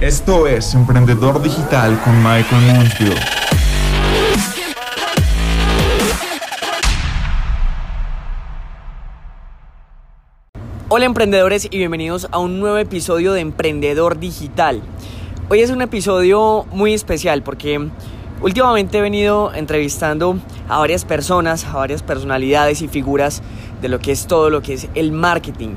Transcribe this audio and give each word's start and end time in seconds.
Esto 0.00 0.46
es 0.46 0.74
Emprendedor 0.74 1.40
Digital 1.40 1.98
con 2.04 2.18
Michael 2.18 2.66
Mansfield. 2.66 3.18
Hola 10.90 11.06
emprendedores 11.06 11.66
y 11.70 11.78
bienvenidos 11.78 12.28
a 12.30 12.38
un 12.38 12.60
nuevo 12.60 12.76
episodio 12.76 13.32
de 13.32 13.40
Emprendedor 13.40 14.18
Digital. 14.18 14.82
Hoy 15.48 15.60
es 15.60 15.70
un 15.70 15.80
episodio 15.80 16.66
muy 16.72 16.92
especial 16.92 17.42
porque 17.42 17.88
últimamente 18.42 18.98
he 18.98 19.00
venido 19.00 19.54
entrevistando 19.54 20.36
a 20.68 20.78
varias 20.78 21.06
personas, 21.06 21.64
a 21.64 21.72
varias 21.72 22.02
personalidades 22.02 22.82
y 22.82 22.88
figuras 22.88 23.42
de 23.80 23.88
lo 23.88 23.98
que 23.98 24.12
es 24.12 24.26
todo 24.26 24.50
lo 24.50 24.60
que 24.60 24.74
es 24.74 24.88
el 24.94 25.12
marketing. 25.12 25.76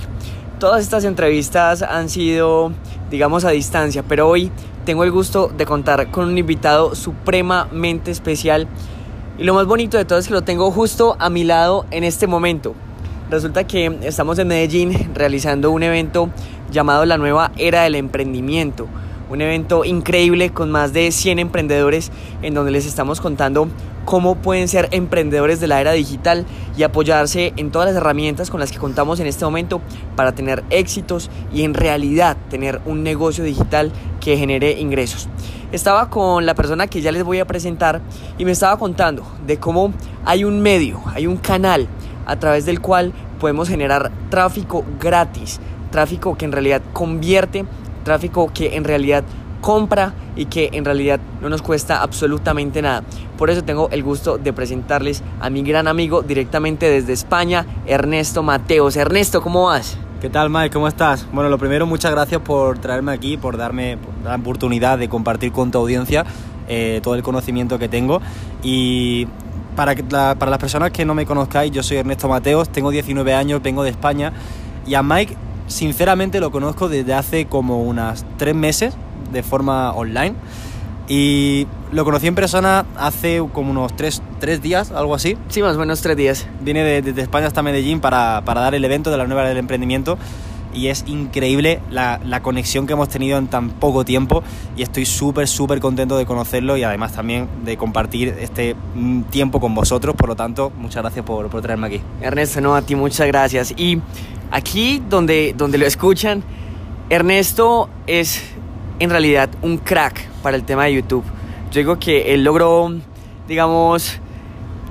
Todas 0.60 0.82
estas 0.82 1.06
entrevistas 1.06 1.82
han 1.84 2.10
sido, 2.10 2.74
digamos, 3.10 3.46
a 3.46 3.52
distancia, 3.52 4.04
pero 4.04 4.28
hoy 4.28 4.52
tengo 4.84 5.06
el 5.06 5.12
gusto 5.12 5.48
de 5.48 5.66
contar 5.66 6.12
con 6.12 6.28
un 6.28 6.38
invitado 6.38 6.96
supremamente 6.96 8.12
especial. 8.12 8.68
Y 9.38 9.46
lo 9.46 9.54
más 9.54 9.66
bonito 9.66 9.98
de 9.98 10.04
todo 10.04 10.20
es 10.20 10.28
que 10.28 10.34
lo 10.34 10.42
tengo 10.42 10.70
justo 10.70 11.16
a 11.18 11.30
mi 11.30 11.46
lado 11.46 11.86
en 11.92 12.04
este 12.04 12.28
momento. 12.28 12.76
Resulta 13.30 13.66
que 13.66 14.00
estamos 14.02 14.38
en 14.38 14.50
Medellín 14.50 15.12
realizando 15.16 15.72
un 15.72 15.82
evento 15.82 16.30
llamado 16.70 17.06
La 17.06 17.18
Nueva 17.18 17.54
Era 17.56 17.84
del 17.84 17.96
Emprendimiento. 17.96 18.86
Un 19.30 19.40
evento 19.40 19.86
increíble 19.86 20.50
con 20.50 20.72
más 20.72 20.92
de 20.92 21.14
100 21.14 21.40
emprendedores 21.40 22.12
en 22.42 22.54
donde 22.54 22.72
les 22.72 22.86
estamos 22.86 23.22
contando 23.22 23.70
cómo 24.10 24.34
pueden 24.34 24.68
ser 24.68 24.90
emprendedores 24.90 25.60
de 25.60 25.68
la 25.68 25.80
era 25.80 25.92
digital 25.92 26.48
y 26.76 26.82
apoyarse 26.82 27.54
en 27.58 27.70
todas 27.70 27.88
las 27.88 27.96
herramientas 27.96 28.50
con 28.50 28.60
las 28.60 28.72
que 28.72 28.80
contamos 28.80 29.20
en 29.20 29.28
este 29.28 29.46
momento 29.46 29.82
para 30.16 30.32
tener 30.32 30.64
éxitos 30.72 31.30
y 31.54 31.62
en 31.62 31.76
realidad 31.76 32.36
tener 32.50 32.82
un 32.88 33.04
negocio 33.04 33.44
digital 33.44 33.92
que 34.20 34.36
genere 34.36 34.80
ingresos. 34.80 35.30
Estaba 35.72 36.10
con 36.10 36.48
la 36.48 36.56
persona 36.56 36.88
que 36.88 37.04
ya 37.04 37.12
les 37.12 37.24
voy 37.24 37.38
a 37.38 37.46
presentar 37.46 38.02
y 38.40 38.46
me 38.46 38.52
estaba 38.52 38.80
contando 38.80 39.22
de 39.46 39.60
cómo 39.60 39.94
hay 40.26 40.44
un 40.44 40.60
medio, 40.60 41.00
hay 41.14 41.28
un 41.28 41.38
canal 41.38 41.88
a 42.26 42.40
través 42.40 42.66
del 42.66 42.82
cual 42.82 43.14
podemos 43.40 43.70
generar 43.70 44.10
tráfico 44.32 44.84
gratis, 45.00 45.60
tráfico 45.92 46.36
que 46.36 46.46
en 46.46 46.52
realidad 46.52 46.82
convierte, 46.94 47.64
tráfico 48.04 48.52
que 48.52 48.76
en 48.76 48.86
realidad 48.86 49.24
compra 49.62 50.14
y 50.36 50.46
que 50.46 50.70
en 50.74 50.86
realidad 50.86 51.20
no 51.42 51.50
nos 51.50 51.62
cuesta 51.62 52.02
absolutamente 52.02 52.82
nada. 52.82 53.04
Por 53.38 53.50
eso 53.50 53.64
tengo 53.64 53.90
el 53.92 54.04
gusto 54.04 54.38
de 54.38 54.54
presentarles 54.54 55.24
a 55.40 55.50
mi 55.50 55.64
gran 55.64 55.88
amigo 55.88 56.22
directamente 56.22 56.90
desde 56.90 57.14
España, 57.14 57.66
Ernesto 57.86 58.44
Mateos. 58.44 58.96
Ernesto, 58.96 59.42
¿cómo 59.42 59.66
vas? 59.66 59.98
¿Qué 60.22 60.30
tal, 60.30 60.50
Mike? 60.50 60.72
¿Cómo 60.72 60.88
estás? 60.88 61.26
Bueno, 61.32 61.50
lo 61.50 61.58
primero, 61.58 61.86
muchas 61.86 62.12
gracias 62.12 62.42
por 62.42 62.80
traerme 62.80 63.14
aquí, 63.14 63.38
por 63.38 63.56
darme 63.56 63.98
la 64.26 64.36
oportunidad 64.36 64.98
de 64.98 65.08
compartir 65.08 65.54
con 65.54 65.72
tu 65.72 65.78
audiencia 65.78 66.26
eh, 66.68 67.00
todo 67.02 67.16
el 67.16 67.24
conocimiento 67.24 67.80
que 67.80 67.88
tengo. 67.88 68.22
Y 68.62 69.28
para, 69.78 69.96
las 69.96 70.58
personas 70.58 70.92
que 70.92 71.06
no 71.06 71.16
me 71.16 71.26
conozcáis, 71.26 71.72
yo 71.72 71.84
soy 71.84 71.98
Ernesto 71.98 72.28
Mateos, 72.28 72.68
tengo 72.70 72.92
19 72.92 73.34
años, 73.34 73.62
vengo 73.64 73.82
de 73.84 73.92
España. 73.92 74.34
Y 74.86 74.96
a 74.96 75.02
Mike, 75.02 75.38
sinceramente, 75.68 76.42
lo 76.42 76.52
conozco 76.52 76.90
desde 76.90 77.14
hace 77.14 77.46
como 77.46 77.82
unas 77.82 78.26
tres 78.38 78.56
meses, 78.56 78.98
de 79.32 79.44
forma 79.44 79.92
online. 79.94 80.36
Y 81.08 81.66
lo 81.92 82.06
conocí 82.06 82.28
en 82.28 82.36
persona 82.36 82.86
hace 82.96 83.44
como 83.52 83.72
unos 83.72 83.96
tres, 83.96 84.22
tres 84.40 84.62
días, 84.62 84.92
algo 84.92 85.16
así. 85.16 85.38
Sí, 85.50 85.62
más 85.62 85.76
o 85.76 85.80
menos 85.80 86.02
tres 86.02 86.16
días. 86.16 86.48
Vine 86.62 86.84
desde 86.84 87.14
de, 87.14 87.22
España 87.22 87.48
hasta 87.48 87.64
Medellín 87.64 88.00
para, 88.00 88.44
para, 88.46 88.62
dar 88.62 88.76
el 88.76 88.86
evento 88.86 89.10
de 89.10 89.18
la 89.18 89.26
nueva 89.26 89.48
del 89.48 89.58
emprendimiento 89.58 90.20
y 90.72 90.88
es 90.88 91.04
increíble 91.08 91.80
la, 91.90 92.20
la, 92.24 92.44
conexión 92.44 92.86
que 92.86 92.94
hemos 92.94 93.10
tenido 93.10 93.40
en 93.40 93.48
tan 93.48 93.72
poco 93.72 94.06
tiempo 94.06 94.44
y 94.78 94.84
estoy 94.84 95.06
súper, 95.06 95.48
súper 95.48 95.80
contento 95.80 96.16
de 96.16 96.28
conocerlo 96.28 96.78
y 96.78 96.84
además 96.84 97.14
también 97.14 97.48
de 97.66 97.76
compartir 97.76 98.36
este 98.40 98.76
mm, 98.94 99.24
tiempo 99.24 99.60
con 99.60 99.74
vosotros. 99.74 100.16
Por 100.16 100.30
lo 100.30 100.36
tanto, 100.36 100.72
muchas 100.78 101.02
gracias 101.02 101.26
por, 101.26 101.50
por 101.50 101.62
traerme 101.62 101.88
aquí. 101.88 102.02
Ernesto, 102.22 102.62
no, 102.62 102.76
a 102.76 102.84
ti 102.84 102.96
muchas 102.96 103.26
gracias. 103.26 103.74
Y 103.76 104.00
aquí 104.52 105.02
donde, 105.10 105.56
donde 105.58 105.80
lo 105.80 105.88
escuchan, 105.88 106.44
Ernesto 107.10 107.90
es 108.06 108.44
en 109.00 109.10
realidad 109.10 109.50
un 109.62 109.78
crack 109.78 110.28
para 110.44 110.56
el 110.56 110.64
tema 110.64 110.86
de 110.86 110.96
YouTube. 110.96 111.24
Yo 111.72 111.80
digo 111.80 112.00
que 112.00 112.34
él 112.34 112.44
logró, 112.44 112.94
digamos, 113.48 114.20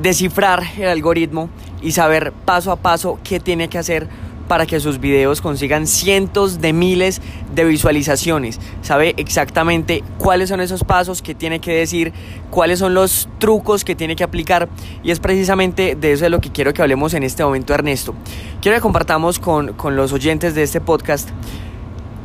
descifrar 0.00 0.62
el 0.78 0.88
algoritmo 0.88 1.50
y 1.82 1.92
saber 1.92 2.32
paso 2.32 2.72
a 2.72 2.76
paso 2.76 3.18
qué 3.22 3.40
tiene 3.40 3.68
que 3.68 3.78
hacer 3.78 4.08
para 4.48 4.64
que 4.64 4.80
sus 4.80 4.98
videos 4.98 5.42
consigan 5.42 5.86
cientos 5.86 6.60
de 6.60 6.72
miles 6.72 7.20
de 7.54 7.64
visualizaciones. 7.64 8.58
Sabe 8.80 9.12
exactamente 9.18 10.02
cuáles 10.16 10.48
son 10.48 10.60
esos 10.60 10.84
pasos 10.84 11.20
que 11.20 11.34
tiene 11.34 11.60
que 11.60 11.72
decir, 11.72 12.12
cuáles 12.50 12.78
son 12.78 12.94
los 12.94 13.28
trucos 13.38 13.84
que 13.84 13.94
tiene 13.94 14.16
que 14.16 14.24
aplicar 14.24 14.68
y 15.02 15.10
es 15.10 15.20
precisamente 15.20 15.94
de 15.94 16.12
eso 16.12 16.24
de 16.24 16.30
lo 16.30 16.40
que 16.40 16.50
quiero 16.50 16.72
que 16.72 16.80
hablemos 16.80 17.12
en 17.12 17.22
este 17.22 17.44
momento, 17.44 17.74
Ernesto. 17.74 18.14
Quiero 18.62 18.78
que 18.78 18.82
compartamos 18.82 19.38
con, 19.38 19.74
con 19.74 19.96
los 19.96 20.12
oyentes 20.12 20.54
de 20.54 20.62
este 20.62 20.80
podcast 20.80 21.28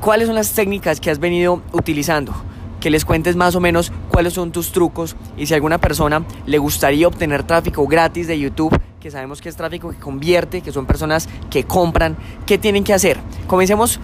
cuáles 0.04 0.28
son 0.28 0.36
las 0.36 0.52
técnicas 0.52 1.00
que 1.00 1.10
has 1.10 1.20
venido 1.20 1.62
utilizando, 1.72 2.34
que 2.82 2.90
les 2.90 3.06
cuentes 3.06 3.38
más 3.38 3.56
o 3.56 3.62
menos 3.62 3.90
cuáles 4.10 4.34
son 4.34 4.52
tus 4.52 4.74
trucos 4.74 5.16
y 5.38 5.46
si 5.46 5.54
a 5.54 5.56
alguna 5.56 5.78
persona 5.78 6.26
le 6.46 6.58
gustaría 6.58 7.08
obtener 7.08 7.44
tráfico 7.44 7.88
gratis 7.88 8.28
de 8.28 8.38
YouTube, 8.38 8.78
que 9.00 9.12
sabemos 9.12 9.40
que 9.40 9.48
es 9.48 9.56
tráfico 9.56 9.92
que 9.92 9.98
convierte, 9.98 10.60
que 10.60 10.74
son 10.74 10.86
personas 10.86 11.30
que 11.50 11.64
compran, 11.64 12.18
¿qué 12.46 12.58
tienen 12.58 12.84
que 12.84 12.94
hacer? 12.94 13.18
Comencemos 13.48 14.02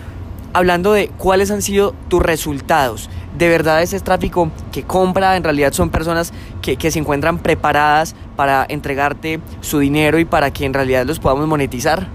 hablando 0.53 0.93
de 0.93 1.09
cuáles 1.17 1.51
han 1.51 1.61
sido 1.61 1.93
tus 2.07 2.21
resultados. 2.21 3.09
De 3.37 3.49
verdad 3.49 3.81
ese 3.81 3.99
tráfico 3.99 4.51
que 4.71 4.83
compra, 4.83 5.35
en 5.35 5.43
realidad 5.43 5.73
son 5.73 5.89
personas 5.89 6.31
que, 6.61 6.77
que 6.77 6.91
se 6.91 6.99
encuentran 6.99 7.39
preparadas 7.39 8.15
para 8.37 8.65
entregarte 8.69 9.41
su 9.59 9.79
dinero 9.79 10.17
y 10.17 10.23
para 10.23 10.51
que 10.51 10.63
en 10.63 10.73
realidad 10.73 11.05
los 11.05 11.19
podamos 11.19 11.45
monetizar. 11.45 12.07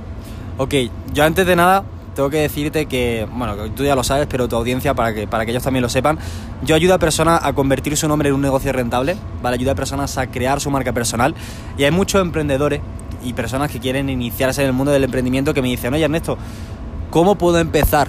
Ok, 0.56 0.74
yo 1.12 1.24
antes 1.24 1.46
de 1.46 1.56
nada 1.56 1.84
tengo 2.14 2.30
que 2.30 2.38
decirte 2.38 2.86
que, 2.86 3.26
bueno, 3.30 3.56
tú 3.74 3.84
ya 3.84 3.94
lo 3.94 4.04
sabes, 4.04 4.26
pero 4.28 4.48
tu 4.48 4.56
audiencia, 4.56 4.94
para 4.94 5.12
que, 5.12 5.26
para 5.26 5.44
que 5.44 5.50
ellos 5.50 5.62
también 5.62 5.82
lo 5.82 5.88
sepan, 5.88 6.18
yo 6.62 6.74
ayudo 6.74 6.94
a 6.94 6.98
personas 6.98 7.40
a 7.42 7.52
convertir 7.52 7.96
su 7.96 8.08
nombre 8.08 8.28
en 8.28 8.34
un 8.34 8.40
negocio 8.40 8.72
rentable, 8.72 9.16
¿vale? 9.42 9.56
Ayudo 9.56 9.72
a 9.72 9.74
personas 9.74 10.16
a 10.16 10.28
crear 10.28 10.60
su 10.60 10.70
marca 10.70 10.92
personal 10.92 11.34
y 11.76 11.84
hay 11.84 11.90
muchos 11.90 12.22
emprendedores 12.22 12.80
y 13.22 13.32
personas 13.32 13.70
que 13.70 13.80
quieren 13.80 14.08
iniciarse 14.08 14.62
en 14.62 14.68
el 14.68 14.72
mundo 14.72 14.92
del 14.92 15.04
emprendimiento 15.04 15.54
que 15.54 15.62
me 15.62 15.68
dicen, 15.68 15.92
oye 15.94 16.04
Ernesto, 16.04 16.38
¿cómo 17.10 17.36
puedo 17.36 17.58
empezar 17.58 18.08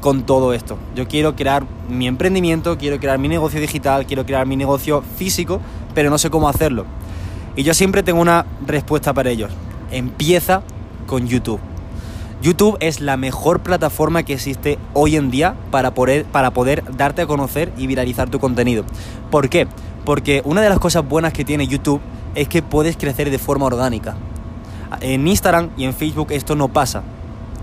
con 0.00 0.24
todo 0.24 0.52
esto? 0.52 0.78
Yo 0.94 1.06
quiero 1.06 1.36
crear 1.36 1.64
mi 1.88 2.06
emprendimiento, 2.08 2.78
quiero 2.78 2.98
crear 2.98 3.18
mi 3.18 3.28
negocio 3.28 3.60
digital, 3.60 4.06
quiero 4.06 4.26
crear 4.26 4.46
mi 4.46 4.56
negocio 4.56 5.02
físico, 5.16 5.60
pero 5.94 6.10
no 6.10 6.18
sé 6.18 6.30
cómo 6.30 6.48
hacerlo. 6.48 6.86
Y 7.56 7.62
yo 7.62 7.74
siempre 7.74 8.02
tengo 8.02 8.20
una 8.20 8.46
respuesta 8.66 9.12
para 9.12 9.30
ellos. 9.30 9.50
Empieza 9.90 10.62
con 11.06 11.26
YouTube. 11.26 11.60
YouTube 12.40 12.76
es 12.78 13.00
la 13.00 13.16
mejor 13.16 13.60
plataforma 13.60 14.22
que 14.22 14.34
existe 14.34 14.78
hoy 14.94 15.16
en 15.16 15.30
día 15.30 15.56
para 15.72 15.92
poder, 15.92 16.24
para 16.24 16.52
poder 16.52 16.84
darte 16.96 17.22
a 17.22 17.26
conocer 17.26 17.72
y 17.76 17.88
viralizar 17.88 18.30
tu 18.30 18.38
contenido. 18.38 18.84
¿Por 19.30 19.48
qué? 19.48 19.66
Porque 20.04 20.42
una 20.44 20.62
de 20.62 20.68
las 20.68 20.78
cosas 20.78 21.06
buenas 21.06 21.32
que 21.32 21.44
tiene 21.44 21.66
YouTube 21.66 22.00
es 22.36 22.48
que 22.48 22.62
puedes 22.62 22.96
crecer 22.96 23.30
de 23.30 23.38
forma 23.38 23.66
orgánica. 23.66 24.14
En 25.00 25.26
Instagram 25.26 25.70
y 25.76 25.84
en 25.84 25.94
Facebook 25.94 26.28
esto 26.30 26.54
no 26.54 26.68
pasa. 26.68 27.02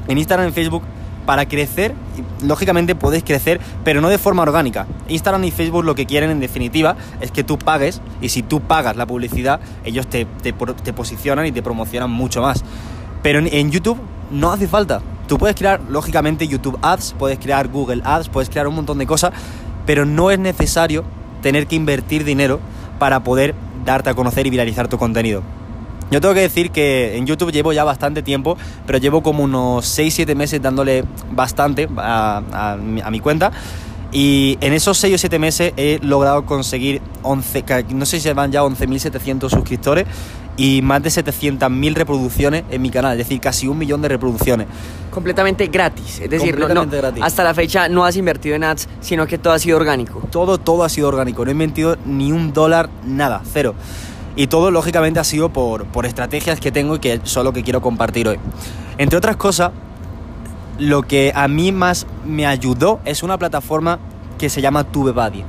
En 0.09 0.17
Instagram 0.17 0.49
y 0.49 0.51
Facebook 0.51 0.83
para 1.25 1.47
crecer, 1.47 1.95
lógicamente 2.43 2.95
puedes 2.95 3.23
crecer, 3.23 3.61
pero 3.85 4.01
no 4.01 4.09
de 4.09 4.17
forma 4.17 4.43
orgánica. 4.43 4.87
Instagram 5.07 5.45
y 5.45 5.51
Facebook 5.51 5.85
lo 5.85 5.95
que 5.95 6.05
quieren 6.05 6.29
en 6.29 6.41
definitiva 6.41 6.97
es 7.21 7.31
que 7.31 7.45
tú 7.45 7.57
pagues 7.57 8.01
y 8.21 8.27
si 8.27 8.43
tú 8.43 8.59
pagas 8.59 8.97
la 8.97 9.07
publicidad, 9.07 9.61
ellos 9.85 10.05
te, 10.05 10.25
te, 10.43 10.53
posicionan 10.53 11.45
y 11.45 11.53
te 11.53 11.63
promocionan 11.63 12.11
mucho 12.11 12.41
más. 12.41 12.63
Pero 13.23 13.39
en 13.39 13.71
YouTube 13.71 13.97
no 14.31 14.51
hace 14.51 14.67
falta. 14.67 15.01
Tú 15.27 15.37
puedes 15.37 15.55
crear, 15.55 15.81
lógicamente, 15.89 16.47
YouTube 16.47 16.77
Ads, 16.81 17.15
puedes 17.17 17.39
crear 17.39 17.67
Google 17.67 18.01
Ads, 18.03 18.29
puedes 18.29 18.49
crear 18.49 18.67
un 18.67 18.75
montón 18.75 18.97
de 18.99 19.07
cosas, 19.07 19.31
pero 19.85 20.05
no 20.05 20.29
es 20.29 20.39
necesario 20.39 21.03
tener 21.41 21.67
que 21.67 21.75
invertir 21.75 22.23
dinero 22.23 22.59
para 22.99 23.23
poder 23.23 23.55
darte 23.85 24.09
a 24.09 24.13
conocer 24.13 24.45
y 24.47 24.49
viralizar 24.49 24.87
tu 24.87 24.97
contenido. 24.97 25.43
Yo 26.11 26.21
tengo 26.21 26.35
que 26.35 26.41
decir 26.41 26.69
que 26.69 27.17
en 27.17 27.25
YouTube 27.25 27.51
llevo 27.51 27.73
ya 27.73 27.83
bastante 27.83 28.21
tiempo, 28.21 28.57
pero 28.85 28.99
llevo 28.99 29.23
como 29.23 29.43
unos 29.43 29.85
6-7 29.97 30.35
meses 30.35 30.61
dándole 30.61 31.03
bastante 31.31 31.89
a, 31.97 32.75
a, 32.75 32.77
mi 32.77 33.19
cuenta. 33.19 33.51
Y 34.11 34.57
en 34.61 34.73
esos 34.73 34.97
6 34.99 35.15
o 35.15 35.17
7 35.17 35.39
meses 35.39 35.73
he 35.77 35.99
logrado 36.03 36.45
conseguir 36.45 37.01
11, 37.23 37.65
no 37.89 38.05
sé 38.05 38.19
si 38.19 38.31
van 38.33 38.51
ya 38.51 38.61
11.700 38.61 39.49
suscriptores 39.49 40.05
y 40.57 40.81
más 40.81 41.03
de 41.03 41.09
700.000 41.09 41.93
reproducciones 41.93 42.63
en 42.69 42.81
mi 42.81 42.89
canal, 42.89 43.13
es 43.13 43.27
decir, 43.27 43.41
casi 43.41 43.67
un 43.67 43.77
millón 43.77 44.01
de 44.01 44.09
reproducciones. 44.09 44.67
Completamente 45.11 45.67
gratis, 45.67 46.19
es 46.19 46.29
decir, 46.29 46.57
no, 46.57 46.67
no, 46.67 46.85
gratis. 46.85 47.23
hasta 47.23 47.43
la 47.43 47.53
fecha 47.53 47.89
no 47.89 48.05
has 48.05 48.15
invertido 48.15 48.55
en 48.55 48.63
ads, 48.63 48.87
sino 49.01 49.27
que 49.27 49.37
todo 49.37 49.53
ha 49.53 49.59
sido 49.59 49.77
orgánico. 49.77 50.21
Todo, 50.31 50.57
todo 50.57 50.83
ha 50.83 50.89
sido 50.89 51.07
orgánico, 51.07 51.43
no 51.43 51.51
he 51.51 51.53
invertido 51.53 51.97
ni 52.05 52.31
un 52.31 52.53
dólar, 52.53 52.89
nada, 53.05 53.41
cero. 53.51 53.75
Y 54.37 54.47
todo, 54.47 54.71
lógicamente, 54.71 55.19
ha 55.19 55.23
sido 55.23 55.49
por, 55.49 55.85
por 55.85 56.05
estrategias 56.05 56.59
que 56.59 56.71
tengo 56.71 56.95
y 56.95 56.99
que 56.99 57.21
son 57.23 57.45
lo 57.45 57.53
que 57.53 57.63
quiero 57.63 57.81
compartir 57.81 58.27
hoy. 58.27 58.37
Entre 58.97 59.17
otras 59.17 59.37
cosas, 59.37 59.71
lo 60.77 61.03
que 61.03 61.31
a 61.33 61.47
mí 61.47 61.71
más 61.71 62.05
me 62.25 62.45
ayudó 62.45 62.99
es 63.05 63.23
una 63.23 63.37
plataforma 63.37 63.99
que 64.37 64.49
se 64.49 64.61
llama 64.61 64.83
TubeBuddy. 64.83 65.43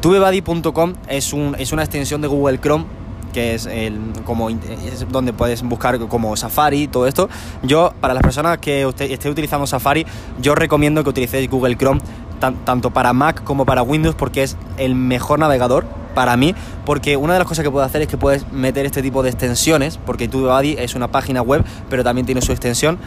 TubeBuddy.com 0.00 0.94
es, 1.08 1.34
un, 1.34 1.54
es 1.58 1.72
una 1.72 1.82
extensión 1.82 2.22
de 2.22 2.28
Google 2.28 2.58
Chrome 2.58 2.86
que 3.32 3.54
es, 3.54 3.66
el, 3.66 3.98
como, 4.24 4.50
es 4.50 5.06
donde 5.10 5.32
puedes 5.32 5.62
buscar 5.62 5.98
como 6.06 6.36
Safari 6.36 6.82
y 6.82 6.88
todo 6.88 7.06
esto. 7.06 7.28
Yo, 7.62 7.92
para 8.00 8.14
las 8.14 8.22
personas 8.22 8.58
que 8.58 8.86
usted 8.86 9.10
esté 9.10 9.30
utilizando 9.30 9.66
Safari, 9.66 10.06
yo 10.40 10.54
recomiendo 10.54 11.02
que 11.02 11.10
utilicéis 11.10 11.50
Google 11.50 11.76
Chrome 11.76 12.00
tanto 12.64 12.90
para 12.90 13.12
Mac 13.12 13.44
como 13.44 13.64
para 13.64 13.82
Windows 13.82 14.16
porque 14.16 14.42
es 14.42 14.56
el 14.76 14.96
mejor 14.96 15.38
navegador 15.38 15.84
para 16.12 16.36
mí, 16.36 16.54
porque 16.84 17.16
una 17.16 17.32
de 17.34 17.38
las 17.38 17.48
cosas 17.48 17.64
que 17.64 17.70
puedes 17.70 17.86
hacer 17.86 18.02
es 18.02 18.08
que 18.08 18.18
puedes 18.18 18.50
meter 18.52 18.84
este 18.84 19.00
tipo 19.00 19.22
de 19.22 19.30
extensiones, 19.30 19.98
porque 20.04 20.28
TubeBuddy 20.28 20.76
es 20.78 20.94
una 20.94 21.08
página 21.08 21.40
web, 21.40 21.64
pero 21.88 22.04
también 22.04 22.26
tiene 22.26 22.42
su 22.42 22.52
extensión. 22.52 22.98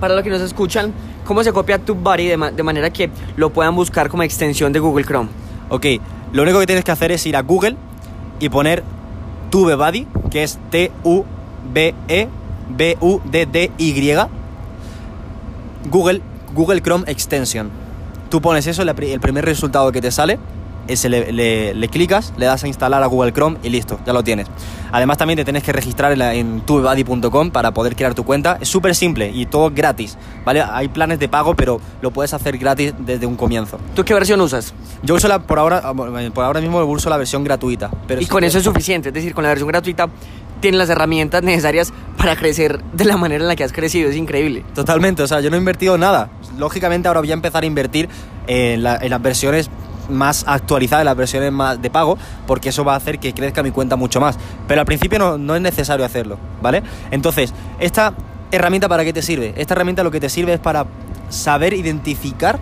Para 0.00 0.14
los 0.14 0.22
que 0.22 0.30
nos 0.30 0.40
escuchan, 0.40 0.92
¿cómo 1.26 1.44
se 1.44 1.52
copia 1.52 1.78
TubeBuddy 1.78 2.26
de, 2.26 2.52
de 2.56 2.62
manera 2.62 2.90
que 2.90 3.10
lo 3.36 3.50
puedan 3.50 3.74
buscar 3.74 4.08
como 4.08 4.22
extensión 4.22 4.72
de 4.72 4.80
Google 4.80 5.04
Chrome? 5.04 5.28
Ok, 5.68 5.86
lo 6.32 6.42
único 6.42 6.58
que 6.60 6.66
tienes 6.66 6.84
que 6.84 6.92
hacer 6.92 7.12
es 7.12 7.26
ir 7.26 7.36
a 7.36 7.42
Google 7.42 7.76
y 8.40 8.48
poner 8.48 8.82
TubeBuddy, 9.54 10.08
que 10.32 10.42
es 10.42 10.58
T-U-B-E-B-U-D-D-Y. 10.72 11.14
Google, 15.88 16.22
Google 16.52 16.82
Chrome 16.82 17.04
Extension. 17.06 17.70
Tú 18.30 18.40
pones 18.40 18.66
eso, 18.66 18.82
el 18.82 19.20
primer 19.20 19.44
resultado 19.44 19.92
que 19.92 20.00
te 20.00 20.10
sale 20.10 20.40
ese 20.88 21.08
le, 21.08 21.88
clicas, 21.88 22.32
le 22.36 22.46
das 22.46 22.64
a 22.64 22.68
instalar 22.68 23.02
a 23.02 23.06
Google 23.06 23.32
Chrome 23.32 23.58
y 23.62 23.68
listo, 23.68 23.98
ya 24.06 24.12
lo 24.12 24.22
tienes. 24.22 24.46
Además 24.92 25.18
también 25.18 25.36
te 25.36 25.44
tienes 25.44 25.62
que 25.62 25.72
registrar 25.72 26.12
en, 26.12 26.22
en 26.22 26.60
tubebuddy.com 26.60 27.50
para 27.50 27.72
poder 27.72 27.96
crear 27.96 28.14
tu 28.14 28.24
cuenta. 28.24 28.58
Es 28.60 28.68
súper 28.68 28.94
simple 28.94 29.30
y 29.30 29.46
todo 29.46 29.70
gratis, 29.70 30.16
¿vale? 30.44 30.62
Hay 30.62 30.88
planes 30.88 31.18
de 31.18 31.28
pago, 31.28 31.54
pero 31.54 31.80
lo 32.00 32.10
puedes 32.10 32.34
hacer 32.34 32.58
gratis 32.58 32.94
desde 32.98 33.26
un 33.26 33.36
comienzo. 33.36 33.78
¿Tú 33.94 34.04
qué 34.04 34.14
versión 34.14 34.40
usas? 34.40 34.74
Yo 35.02 35.14
uso 35.14 35.28
la, 35.28 35.40
por 35.40 35.58
ahora, 35.58 35.82
ah, 35.84 35.94
por 35.94 36.44
ahora 36.44 36.60
mismo 36.60 36.82
uso 36.84 37.10
la 37.10 37.16
versión 37.16 37.44
gratuita. 37.44 37.90
Pero 38.06 38.20
y 38.20 38.26
con 38.26 38.44
eso 38.44 38.58
es 38.58 38.64
suficiente, 38.64 39.08
es 39.08 39.14
decir, 39.14 39.34
con 39.34 39.42
la 39.42 39.50
versión 39.50 39.68
gratuita 39.68 40.08
tienes 40.64 40.78
las 40.78 40.88
herramientas 40.88 41.42
necesarias 41.42 41.92
para 42.16 42.36
crecer 42.36 42.82
de 42.94 43.04
la 43.04 43.18
manera 43.18 43.44
en 43.44 43.48
la 43.48 43.54
que 43.54 43.64
has 43.64 43.72
crecido, 43.74 44.08
es 44.08 44.16
increíble. 44.16 44.64
Totalmente, 44.74 45.22
o 45.22 45.26
sea, 45.26 45.40
yo 45.40 45.50
no 45.50 45.56
he 45.56 45.58
invertido 45.58 45.98
nada. 45.98 46.30
Lógicamente 46.56 47.06
ahora 47.06 47.20
voy 47.20 47.30
a 47.30 47.34
empezar 47.34 47.64
a 47.64 47.66
invertir 47.66 48.08
en, 48.46 48.86
en 48.86 49.10
las 49.10 49.22
versiones 49.22 49.68
más 50.08 50.44
actualizada 50.46 51.04
las 51.04 51.16
versiones 51.16 51.52
más 51.52 51.80
de 51.80 51.90
pago, 51.90 52.18
porque 52.46 52.70
eso 52.70 52.84
va 52.84 52.94
a 52.94 52.96
hacer 52.96 53.18
que 53.18 53.32
crezca 53.34 53.62
mi 53.62 53.70
cuenta 53.70 53.96
mucho 53.96 54.20
más. 54.20 54.38
Pero 54.66 54.80
al 54.80 54.86
principio 54.86 55.18
no, 55.18 55.38
no 55.38 55.54
es 55.56 55.62
necesario 55.62 56.04
hacerlo, 56.04 56.38
¿vale? 56.62 56.82
Entonces, 57.10 57.52
esta 57.78 58.14
herramienta 58.50 58.88
para 58.88 59.04
qué 59.04 59.12
te 59.12 59.22
sirve? 59.22 59.54
Esta 59.56 59.74
herramienta 59.74 60.02
lo 60.02 60.10
que 60.10 60.20
te 60.20 60.28
sirve 60.28 60.54
es 60.54 60.60
para 60.60 60.86
saber 61.28 61.74
identificar 61.74 62.58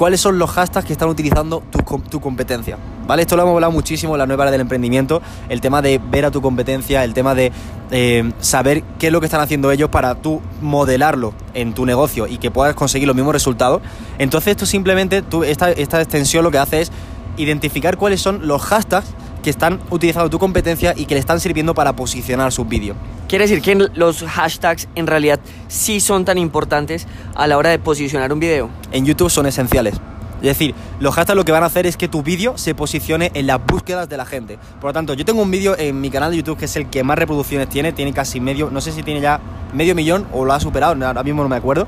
cuáles 0.00 0.22
son 0.22 0.38
los 0.38 0.48
hashtags 0.52 0.86
que 0.86 0.94
están 0.94 1.10
utilizando 1.10 1.62
tu, 2.10 2.20
competencia. 2.20 2.78
¿Vale? 3.06 3.20
Esto 3.20 3.36
lo 3.36 3.42
hemos 3.42 3.52
hablado 3.52 3.70
muchísimo 3.70 4.14
en 4.14 4.20
la 4.20 4.26
nueva 4.26 4.44
era 4.44 4.50
del 4.50 4.62
emprendimiento, 4.62 5.20
el 5.50 5.60
tema 5.60 5.82
de 5.82 6.00
ver 6.02 6.24
a 6.24 6.30
tu 6.30 6.40
competencia, 6.40 7.04
el 7.04 7.12
tema 7.12 7.34
de 7.34 7.52
eh, 7.90 8.32
saber 8.40 8.82
qué 8.98 9.08
es 9.08 9.12
lo 9.12 9.20
que 9.20 9.26
están 9.26 9.42
haciendo 9.42 9.70
ellos 9.70 9.90
para 9.90 10.14
tú 10.14 10.40
modelarlo 10.62 11.34
en 11.52 11.74
tu 11.74 11.84
negocio 11.84 12.26
y 12.26 12.38
que 12.38 12.50
puedas 12.50 12.74
conseguir 12.74 13.08
los 13.08 13.14
mismos 13.14 13.34
resultados. 13.34 13.82
Entonces 14.16 14.52
esto 14.52 14.64
simplemente, 14.64 15.20
tú, 15.20 15.44
esta 15.44 15.70
extensión 15.70 16.44
lo 16.44 16.50
que 16.50 16.56
hace 16.56 16.80
es 16.80 16.92
identificar 17.36 17.98
cuáles 17.98 18.22
son 18.22 18.48
los 18.48 18.62
hashtags 18.62 19.06
que 19.42 19.50
están 19.50 19.80
utilizando 19.90 20.28
tu 20.30 20.38
competencia 20.38 20.94
y 20.96 21.06
que 21.06 21.14
le 21.14 21.20
están 21.20 21.40
sirviendo 21.40 21.74
para 21.74 21.94
posicionar 21.94 22.52
sus 22.52 22.68
vídeos. 22.68 22.96
Quiere 23.28 23.44
decir 23.46 23.62
que 23.62 23.74
los 23.94 24.22
hashtags 24.22 24.88
en 24.94 25.06
realidad 25.06 25.40
sí 25.68 26.00
son 26.00 26.24
tan 26.24 26.38
importantes 26.38 27.06
a 27.34 27.46
la 27.46 27.56
hora 27.56 27.70
de 27.70 27.78
posicionar 27.78 28.32
un 28.32 28.40
video. 28.40 28.70
En 28.92 29.06
YouTube 29.06 29.30
son 29.30 29.46
esenciales. 29.46 29.94
Es 30.40 30.46
decir, 30.46 30.74
los 31.00 31.14
hashtags 31.14 31.36
lo 31.36 31.44
que 31.44 31.52
van 31.52 31.62
a 31.62 31.66
hacer 31.66 31.86
es 31.86 31.96
que 31.96 32.08
tu 32.08 32.22
vídeo 32.22 32.56
se 32.56 32.74
posicione 32.74 33.30
en 33.34 33.46
las 33.46 33.64
búsquedas 33.64 34.08
de 34.08 34.16
la 34.16 34.24
gente. 34.24 34.58
Por 34.80 34.88
lo 34.88 34.92
tanto, 34.94 35.14
yo 35.14 35.24
tengo 35.24 35.42
un 35.42 35.50
vídeo 35.50 35.76
en 35.78 36.00
mi 36.00 36.10
canal 36.10 36.30
de 36.30 36.38
YouTube 36.38 36.58
que 36.58 36.64
es 36.64 36.76
el 36.76 36.88
que 36.88 37.04
más 37.04 37.18
reproducciones 37.18 37.68
tiene, 37.68 37.92
tiene 37.92 38.12
casi 38.12 38.40
medio, 38.40 38.70
no 38.70 38.80
sé 38.80 38.92
si 38.92 39.02
tiene 39.02 39.20
ya 39.20 39.40
medio 39.74 39.94
millón 39.94 40.26
o 40.32 40.44
lo 40.44 40.52
ha 40.52 40.60
superado, 40.60 41.06
ahora 41.06 41.22
mismo 41.22 41.42
no 41.42 41.48
me 41.48 41.56
acuerdo, 41.56 41.86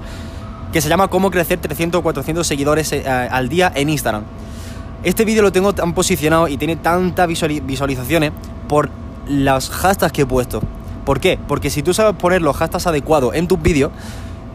que 0.72 0.80
se 0.80 0.88
llama 0.88 1.08
Cómo 1.08 1.30
crecer 1.30 1.58
300 1.60 1.98
o 1.98 2.02
400 2.02 2.46
seguidores 2.46 2.92
eh, 2.92 3.06
al 3.06 3.48
día 3.48 3.72
en 3.74 3.90
Instagram. 3.90 4.24
Este 5.04 5.24
vídeo 5.24 5.42
lo 5.42 5.50
tengo 5.50 5.72
tan 5.72 5.94
posicionado 5.94 6.46
y 6.46 6.56
tiene 6.56 6.76
tantas 6.76 7.26
visualizaciones 7.26 8.30
por 8.68 8.88
los 9.26 9.68
hashtags 9.68 10.12
que 10.12 10.22
he 10.22 10.26
puesto. 10.26 10.62
¿Por 11.04 11.18
qué? 11.18 11.40
Porque 11.48 11.70
si 11.70 11.82
tú 11.82 11.92
sabes 11.92 12.14
poner 12.14 12.40
los 12.40 12.56
hashtags 12.56 12.86
adecuados 12.86 13.34
en 13.34 13.48
tus 13.48 13.60
vídeos, 13.60 13.90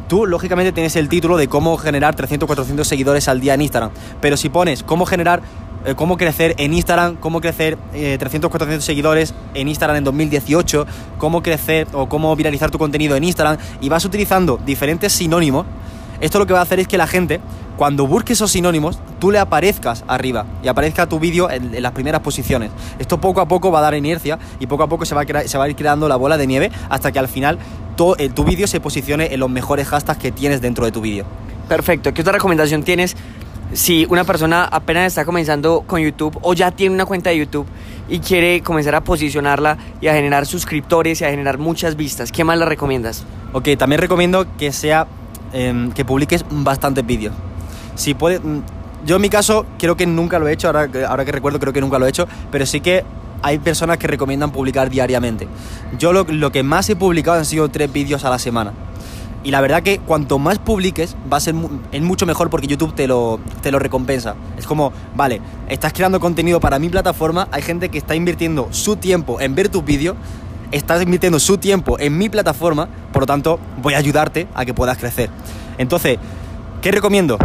tú 0.08 0.26
lógicamente 0.26 0.72
tienes 0.72 0.96
el 0.96 1.10
título 1.10 1.36
de 1.36 1.50
cómo 1.50 1.76
generar 1.76 2.16
300 2.16 2.48
400 2.48 2.88
seguidores 2.88 3.28
al 3.28 3.42
día 3.42 3.56
en 3.56 3.62
Instagram. 3.62 3.92
Pero 4.22 4.38
si 4.38 4.48
pones 4.48 4.84
cómo 4.84 5.06
generar, 5.06 5.42
eh, 5.86 5.96
cómo 5.96 6.16
crecer 6.16 6.56
en 6.58 6.74
Instagram, 6.74 7.18
cómo 7.18 7.42
crecer 7.42 7.78
300 7.92 8.48
eh, 8.48 8.50
400 8.50 8.86
seguidores 8.86 9.34
en 9.54 9.68
Instagram 9.68 9.98
en 9.98 10.04
2018, 10.06 10.86
cómo 11.18 11.44
crecer 11.44 11.90
o 11.92 12.08
cómo 12.08 12.34
viralizar 12.38 12.72
tu 12.72 12.78
contenido 12.78 13.18
en 13.18 13.26
Instagram 13.26 13.58
y 13.82 13.90
vas 13.90 14.06
utilizando 14.06 14.58
diferentes 14.66 15.12
sinónimos, 15.12 15.66
esto 16.22 16.40
lo 16.40 16.48
que 16.48 16.54
va 16.54 16.60
a 16.60 16.64
hacer 16.64 16.80
es 16.80 16.88
que 16.88 16.98
la 16.98 17.06
gente, 17.06 17.42
cuando 17.78 18.08
busque 18.08 18.34
esos 18.34 18.52
sinónimos, 18.52 19.00
tú 19.20 19.32
le 19.32 19.40
aparezcas 19.40 20.04
arriba 20.08 20.46
y 20.64 20.68
aparezca 20.68 21.08
tu 21.08 21.20
vídeo 21.20 21.50
en, 21.50 21.82
las 21.82 21.92
primeras 21.94 22.22
posiciones. 22.22 22.72
Esto 23.00 23.22
poco 23.22 23.40
a 23.40 23.48
poco 23.48 23.72
va 23.72 23.80
a 23.80 23.84
dar 23.84 23.96
inercia 23.96 24.38
y 24.60 24.68
poco 24.68 24.84
a 24.84 24.90
poco 24.90 25.06
se 25.06 25.16
va 25.16 25.22
a, 25.22 25.48
se 25.48 25.58
va 25.58 25.64
a 25.64 25.70
ir 25.70 25.76
creando 25.76 26.10
la 26.10 26.16
bola 26.16 26.38
de 26.38 26.48
nieve 26.48 26.72
hasta 26.90 27.12
que 27.12 27.20
al 27.20 27.28
final 27.28 27.60
eh, 28.18 28.30
tu 28.30 28.44
vídeo 28.44 28.68
se 28.68 28.80
posicione 28.80 29.34
en 29.34 29.40
los 29.40 29.50
mejores 29.50 29.88
hashtags 29.88 30.20
que 30.20 30.32
tienes 30.32 30.60
dentro 30.60 30.86
de 30.86 30.92
tu 30.92 31.02
vídeo. 31.02 31.26
Perfecto. 31.70 32.14
¿Qué 32.14 32.22
otra 32.22 32.34
recomendación 32.34 32.84
tienes 32.84 33.16
si 33.74 34.06
una 34.10 34.24
persona 34.24 34.64
apenas 34.64 35.06
está 35.06 35.24
comenzando 35.24 35.84
con 35.86 36.02
YouTube 36.02 36.38
o 36.42 36.54
ya 36.54 36.72
tiene 36.72 36.96
una 36.96 37.06
cuenta 37.06 37.30
de 37.30 37.38
YouTube 37.38 37.68
y 38.10 38.20
quiere 38.20 38.62
comenzar 38.62 38.96
a 38.96 39.02
posicionarla 39.02 39.78
y 40.02 40.08
a 40.08 40.14
generar 40.14 40.46
suscriptores 40.46 41.22
y 41.22 41.26
a 41.26 41.30
generar 41.30 41.58
muchas 41.58 41.96
vistas? 41.96 42.32
¿Qué 42.32 42.44
más 42.44 42.58
le 42.58 42.66
recomiendas? 42.66 43.24
Ok, 43.54 43.70
también 43.78 44.02
recomiendo 44.02 44.46
que 44.58 44.72
sea 44.72 45.08
Em, 45.54 45.92
que 45.92 46.04
publiques 46.04 46.44
bastantes 46.50 47.06
vídeos. 47.06 47.34
Si 47.98 48.14
puede, 48.14 48.40
mm, 48.40 48.64
yo 49.06 49.18
en 49.18 49.22
mi 49.22 49.30
caso 49.30 49.66
creo 49.78 49.98
que 49.98 50.06
nunca 50.06 50.40
lo 50.40 50.48
he 50.48 50.54
hecho, 50.54 50.68
ahora, 50.68 50.88
ahora 51.10 51.26
que 51.26 51.34
recuerdo 51.34 51.60
creo 51.60 51.74
que 51.74 51.82
nunca 51.82 52.00
lo 52.00 52.06
he 52.06 52.10
hecho, 52.10 52.26
pero 52.50 52.66
sí 52.66 52.80
que 52.80 53.04
hay 53.42 53.60
personas 53.60 53.98
que 53.98 54.08
recomiendan 54.08 54.52
publicar 54.52 54.90
diariamente. 54.90 55.50
Yo 56.00 56.14
lo, 56.14 56.24
lo 56.24 56.52
que 56.54 56.64
más 56.64 56.90
he 56.90 56.96
publicado 56.96 57.38
han 57.38 57.46
sido 57.46 57.68
tres 57.68 57.92
vídeos 57.92 58.24
a 58.24 58.30
la 58.30 58.40
semana. 58.40 58.72
Y 59.44 59.52
la 59.52 59.62
verdad 59.62 59.84
que 59.84 60.00
cuanto 60.00 60.40
más 60.40 60.58
publiques 60.58 61.16
va 61.32 61.38
a 61.38 61.40
ser 61.40 61.56
es 61.92 62.02
mucho 62.02 62.26
mejor 62.26 62.50
porque 62.50 62.68
YouTube 62.68 62.96
te 62.96 63.08
lo, 63.08 63.40
te 63.62 63.72
lo 63.72 63.80
recompensa. 63.80 64.36
Es 64.58 64.66
como, 64.66 64.94
vale, 65.16 65.42
estás 65.70 65.94
creando 65.94 66.20
contenido 66.20 66.60
para 66.60 66.80
mi 66.80 66.90
plataforma, 66.90 67.48
hay 67.52 67.62
gente 67.62 67.90
que 67.90 67.98
está 67.98 68.16
invirtiendo 68.16 68.68
su 68.72 68.96
tiempo 68.96 69.40
en 69.40 69.56
ver 69.56 69.70
tus 69.70 69.86
vídeos 69.86 70.16
estás 70.72 71.02
invirtiendo 71.02 71.40
su 71.40 71.58
tiempo 71.58 72.00
en 72.00 72.18
mi 72.18 72.30
plataforma, 72.30 72.90
por 73.12 73.24
lo 73.24 73.26
tanto 73.26 73.60
voy 73.82 73.94
a 73.94 73.98
ayudarte 73.98 74.48
a 74.54 74.66
que 74.66 74.74
puedas 74.74 74.98
crecer. 74.98 75.30
Entonces, 75.78 76.18
¿qué 76.82 76.92
recomiendo? 76.92 77.38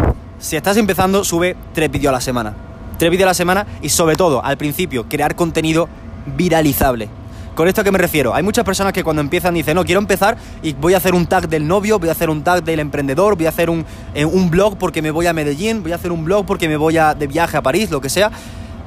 Si 0.43 0.57
estás 0.57 0.75
empezando, 0.75 1.23
sube 1.23 1.55
tres 1.73 1.89
vídeos 1.89 2.09
a 2.09 2.11
la 2.11 2.19
semana. 2.19 2.53
Tres 2.99 3.09
vídeos 3.09 3.27
a 3.27 3.29
la 3.29 3.33
semana 3.33 3.65
y 3.81 3.87
sobre 3.87 4.17
todo, 4.17 4.43
al 4.43 4.57
principio, 4.57 5.07
crear 5.07 5.37
contenido 5.37 5.87
viralizable. 6.35 7.07
¿Con 7.55 7.69
esto 7.69 7.79
a 7.79 7.83
qué 7.85 7.93
me 7.93 7.97
refiero? 7.97 8.35
Hay 8.35 8.43
muchas 8.43 8.65
personas 8.65 8.91
que 8.91 9.05
cuando 9.05 9.21
empiezan 9.21 9.53
dicen, 9.53 9.75
no, 9.75 9.85
quiero 9.85 10.01
empezar 10.01 10.35
y 10.61 10.73
voy 10.73 10.95
a 10.95 10.97
hacer 10.97 11.15
un 11.15 11.27
tag 11.27 11.47
del 11.47 11.65
novio, 11.65 11.97
voy 11.97 12.09
a 12.09 12.11
hacer 12.11 12.29
un 12.29 12.43
tag 12.43 12.61
del 12.61 12.81
emprendedor, 12.81 13.37
voy 13.37 13.45
a 13.45 13.49
hacer 13.49 13.69
un, 13.69 13.85
eh, 14.13 14.25
un 14.25 14.49
blog 14.49 14.77
porque 14.77 15.01
me 15.01 15.11
voy 15.11 15.27
a 15.27 15.33
Medellín, 15.33 15.81
voy 15.81 15.93
a 15.93 15.95
hacer 15.95 16.11
un 16.11 16.25
blog 16.25 16.45
porque 16.45 16.67
me 16.67 16.75
voy 16.75 16.97
a, 16.97 17.15
de 17.15 17.25
viaje 17.25 17.55
a 17.55 17.61
París, 17.61 17.89
lo 17.89 18.01
que 18.01 18.09
sea. 18.09 18.29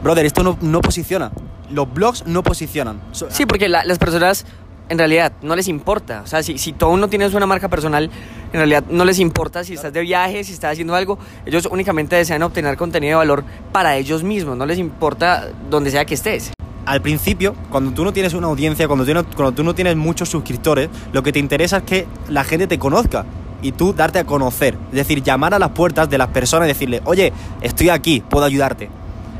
Brother, 0.03 0.27
esto 0.27 0.43
no, 0.43 0.59
no 0.61 0.83
posiciona 0.83 1.33
los 1.71 1.93
blogs 1.93 2.27
no 2.27 2.43
posicionan. 2.43 3.01
Sí, 3.29 3.47
porque 3.47 3.69
las 3.69 3.99
personas 3.99 4.47
en 4.89 4.99
realidad 4.99 5.33
no 5.43 5.57
les 5.57 5.69
importa. 5.69 6.23
O 6.23 6.27
sea, 6.27 6.43
si, 6.43 6.59
si 6.59 6.73
tú 6.73 6.97
no 6.97 7.09
tienes 7.09 7.35
una 7.35 7.47
marca 7.47 7.69
personal, 7.69 8.11
en 8.53 8.59
realidad 8.59 8.85
no 8.89 9.05
les 9.05 9.19
importa 9.19 9.65
si 9.65 9.75
estás 9.75 9.93
de 9.93 10.01
viaje, 10.01 10.45
si 10.45 10.53
estás 10.53 10.73
haciendo 10.73 10.95
algo. 10.95 11.19
Ellos 11.45 11.69
únicamente 11.71 12.17
desean 12.17 12.43
obtener 12.43 12.77
contenido 12.77 13.19
de 13.19 13.27
valor 13.27 13.45
para 13.73 13.97
ellos 13.97 14.23
mismos. 14.23 14.57
No 14.57 14.67
les 14.67 14.79
importa 14.79 15.49
donde 15.71 15.91
sea 15.91 16.05
que 16.05 16.15
estés. 16.15 16.53
Al 16.85 17.03
principio, 17.03 17.57
cuando 17.71 17.91
tú 17.91 18.05
no 18.05 18.13
tienes 18.13 18.33
una 18.33 18.47
audiencia, 18.47 18.87
cuando 18.87 19.05
tú 19.05 19.13
no, 19.13 19.25
cuando 19.25 19.53
tú 19.53 19.65
no 19.65 19.75
tienes 19.75 19.97
muchos 19.97 20.29
suscriptores, 20.29 20.89
lo 21.13 21.23
que 21.23 21.33
te 21.33 21.41
interesa 21.41 21.79
es 21.79 21.83
que 21.83 22.07
la 22.29 22.45
gente 22.45 22.69
te 22.69 22.79
conozca 22.79 23.25
y 23.61 23.73
tú 23.73 23.93
darte 23.93 24.21
a 24.21 24.25
conocer. 24.25 24.79
Es 24.91 24.97
decir, 24.97 25.23
llamar 25.23 25.53
a 25.55 25.59
las 25.59 25.71
puertas 25.71 26.09
de 26.09 26.19
las 26.19 26.29
personas 26.29 26.67
y 26.67 26.73
decirle, 26.73 27.03
oye, 27.05 27.33
estoy 27.61 27.89
aquí, 27.89 28.23
puedo 28.29 28.45
ayudarte. 28.45 28.89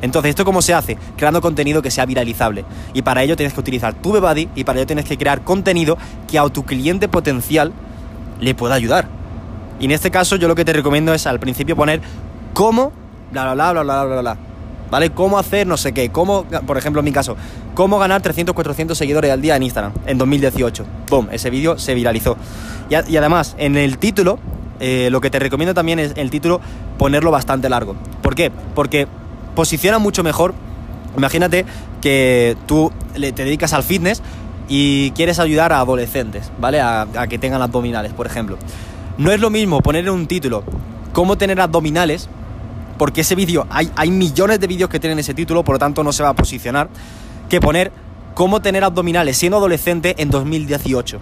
Entonces, 0.03 0.31
¿esto 0.31 0.45
cómo 0.45 0.63
se 0.63 0.75
hace? 0.75 0.97
Creando 1.17 1.41
contenido 1.41 1.83
que 1.83 1.91
sea 1.91 2.07
viralizable. 2.07 2.65
Y 2.93 3.03
para 3.03 3.23
ello 3.23 3.37
tienes 3.37 3.55
que 3.55 3.61
utilizar 3.61 3.95
tu 3.95 4.11
TubeBuddy 4.11 4.49
y 4.55 4.65
para 4.65 4.79
ello 4.79 4.87
tienes 4.87 5.05
que 5.05 5.17
crear 5.17 5.43
contenido 5.43 5.97
que 6.29 6.39
a 6.39 6.49
tu 6.49 6.65
cliente 6.65 7.09
potencial 7.09 7.73
le 8.41 8.55
pueda 8.55 8.75
ayudar. 8.75 9.09
Y 9.79 9.87
en 9.87 9.91
este 9.91 10.11
caso 10.11 10.37
yo 10.37 10.49
lo 10.49 10.55
que 10.55 10.65
te 10.65 10.73
recomiendo 10.73 11.13
es 11.15 11.27
al 11.27 11.41
principio 11.41 11.77
poner 11.77 12.01
cómo, 12.55 12.93
bla, 13.33 13.53
bla, 13.53 13.55
bla, 13.55 13.73
bla, 13.73 13.83
bla, 13.83 14.05
bla, 14.05 14.21
bla. 14.21 14.37
¿Vale? 14.91 15.11
Cómo 15.11 15.39
hacer 15.39 15.67
no 15.67 15.77
sé 15.77 15.93
qué. 15.93 16.11
Cómo, 16.11 16.45
por 16.45 16.79
ejemplo, 16.79 17.01
en 17.01 17.05
mi 17.05 17.13
caso, 17.13 17.37
cómo 17.75 17.99
ganar 17.99 18.23
300, 18.23 18.55
400 18.55 18.97
seguidores 18.97 19.33
al 19.33 19.43
día 19.43 19.57
en 19.57 19.65
Instagram 19.65 19.93
en 20.07 20.17
2018. 20.17 20.85
¡Pum! 21.09 21.27
Ese 21.33 21.51
vídeo 21.51 21.79
se 21.79 21.95
viralizó. 21.95 22.37
Y, 22.89 23.13
y 23.13 23.17
además, 23.17 23.57
en 23.59 23.77
el 23.77 23.99
título 23.99 24.39
eh, 24.81 25.09
lo 25.11 25.21
que 25.21 25.31
te 25.31 25.39
recomiendo 25.39 25.75
también 25.75 25.99
es 25.99 26.13
el 26.17 26.31
título 26.31 26.61
ponerlo 26.99 27.31
bastante 27.31 27.69
largo. 27.69 27.97
¿Por 28.23 28.35
qué? 28.35 28.51
Porque 28.75 29.07
posiciona 29.57 29.99
mucho 29.99 30.23
mejor. 30.23 30.55
Imagínate 31.17 31.67
que 32.01 32.57
tú 32.67 32.93
te 33.15 33.33
dedicas 33.33 33.73
al 33.73 33.83
fitness 33.83 34.23
y 34.69 35.11
quieres 35.11 35.41
ayudar 35.41 35.73
a 35.73 35.81
adolescentes, 35.81 36.53
¿vale? 36.61 36.81
A, 36.81 37.09
a 37.17 37.27
que 37.27 37.39
tengan 37.39 37.61
abdominales, 37.63 38.13
por 38.13 38.27
ejemplo. 38.27 38.57
No 39.19 39.33
es 39.33 39.41
lo 39.41 39.51
mismo 39.51 39.81
poner 39.81 40.05
en 40.05 40.11
un 40.11 40.29
título 40.29 40.63
cómo 41.13 41.37
tener 41.39 41.61
abdominales, 41.61 42.29
porque 42.99 43.23
ese 43.23 43.35
vídeo, 43.35 43.67
hay, 43.71 43.91
hay 43.97 44.11
millones 44.11 44.61
de 44.61 44.67
vídeos 44.67 44.91
que 44.91 45.01
tienen 45.01 45.19
ese 45.19 45.35
título, 45.35 45.65
por 45.65 45.77
lo 45.77 45.79
tanto 45.79 46.05
no 46.05 46.13
se 46.13 46.23
va 46.23 46.29
a 46.29 46.35
posicionar, 46.35 46.89
que 47.49 47.61
poner 47.61 47.91
cómo 48.35 48.61
tener 48.61 48.85
abdominales 48.85 49.39
siendo 49.39 49.57
adolescente 49.57 50.15
en 50.19 50.31
2018. 50.31 51.19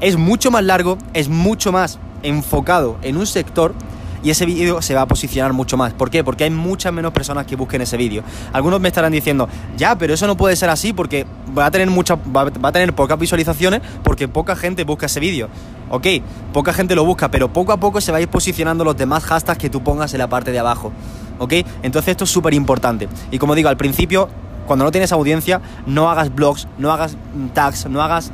Es 0.00 0.16
mucho 0.16 0.50
más 0.50 0.64
largo, 0.64 0.96
es 1.12 1.28
mucho 1.28 1.72
más 1.72 1.98
enfocado 2.22 2.96
en 3.02 3.18
un 3.18 3.26
sector 3.26 3.74
y 4.22 4.30
ese 4.30 4.46
vídeo 4.46 4.82
se 4.82 4.94
va 4.94 5.02
a 5.02 5.06
posicionar 5.06 5.52
mucho 5.52 5.76
más. 5.76 5.92
¿Por 5.92 6.10
qué? 6.10 6.24
Porque 6.24 6.44
hay 6.44 6.50
muchas 6.50 6.92
menos 6.92 7.12
personas 7.12 7.46
que 7.46 7.56
busquen 7.56 7.82
ese 7.82 7.96
vídeo. 7.96 8.22
Algunos 8.52 8.80
me 8.80 8.88
estarán 8.88 9.12
diciendo, 9.12 9.48
ya, 9.76 9.96
pero 9.96 10.14
eso 10.14 10.26
no 10.26 10.36
puede 10.36 10.56
ser 10.56 10.70
así 10.70 10.92
porque 10.92 11.26
va 11.56 11.66
a 11.66 11.70
tener, 11.70 11.88
mucha, 11.88 12.16
va, 12.16 12.50
a 12.62 12.72
tener 12.72 12.94
pocas 12.94 13.18
visualizaciones 13.18 13.80
porque 14.02 14.28
poca 14.28 14.56
gente 14.56 14.84
busca 14.84 15.06
ese 15.06 15.20
vídeo. 15.20 15.48
Ok, 15.90 16.06
poca 16.52 16.72
gente 16.72 16.94
lo 16.94 17.04
busca, 17.04 17.30
pero 17.30 17.52
poco 17.52 17.72
a 17.72 17.78
poco 17.78 18.00
se 18.00 18.12
va 18.12 18.18
a 18.18 18.20
ir 18.20 18.28
posicionando 18.28 18.84
los 18.84 18.96
demás 18.96 19.24
hashtags 19.24 19.58
que 19.58 19.70
tú 19.70 19.82
pongas 19.82 20.12
en 20.12 20.18
la 20.18 20.28
parte 20.28 20.52
de 20.52 20.58
abajo. 20.58 20.92
¿Ok? 21.38 21.54
Entonces 21.82 22.10
esto 22.10 22.24
es 22.24 22.30
súper 22.30 22.52
importante. 22.54 23.08
Y 23.30 23.38
como 23.38 23.54
digo, 23.54 23.68
al 23.68 23.76
principio, 23.76 24.28
cuando 24.66 24.84
no 24.84 24.90
tienes 24.90 25.12
audiencia, 25.12 25.60
no 25.86 26.10
hagas 26.10 26.34
blogs, 26.34 26.68
no 26.78 26.92
hagas 26.92 27.16
mm, 27.34 27.48
tags, 27.48 27.86
no 27.88 28.02
hagas 28.02 28.32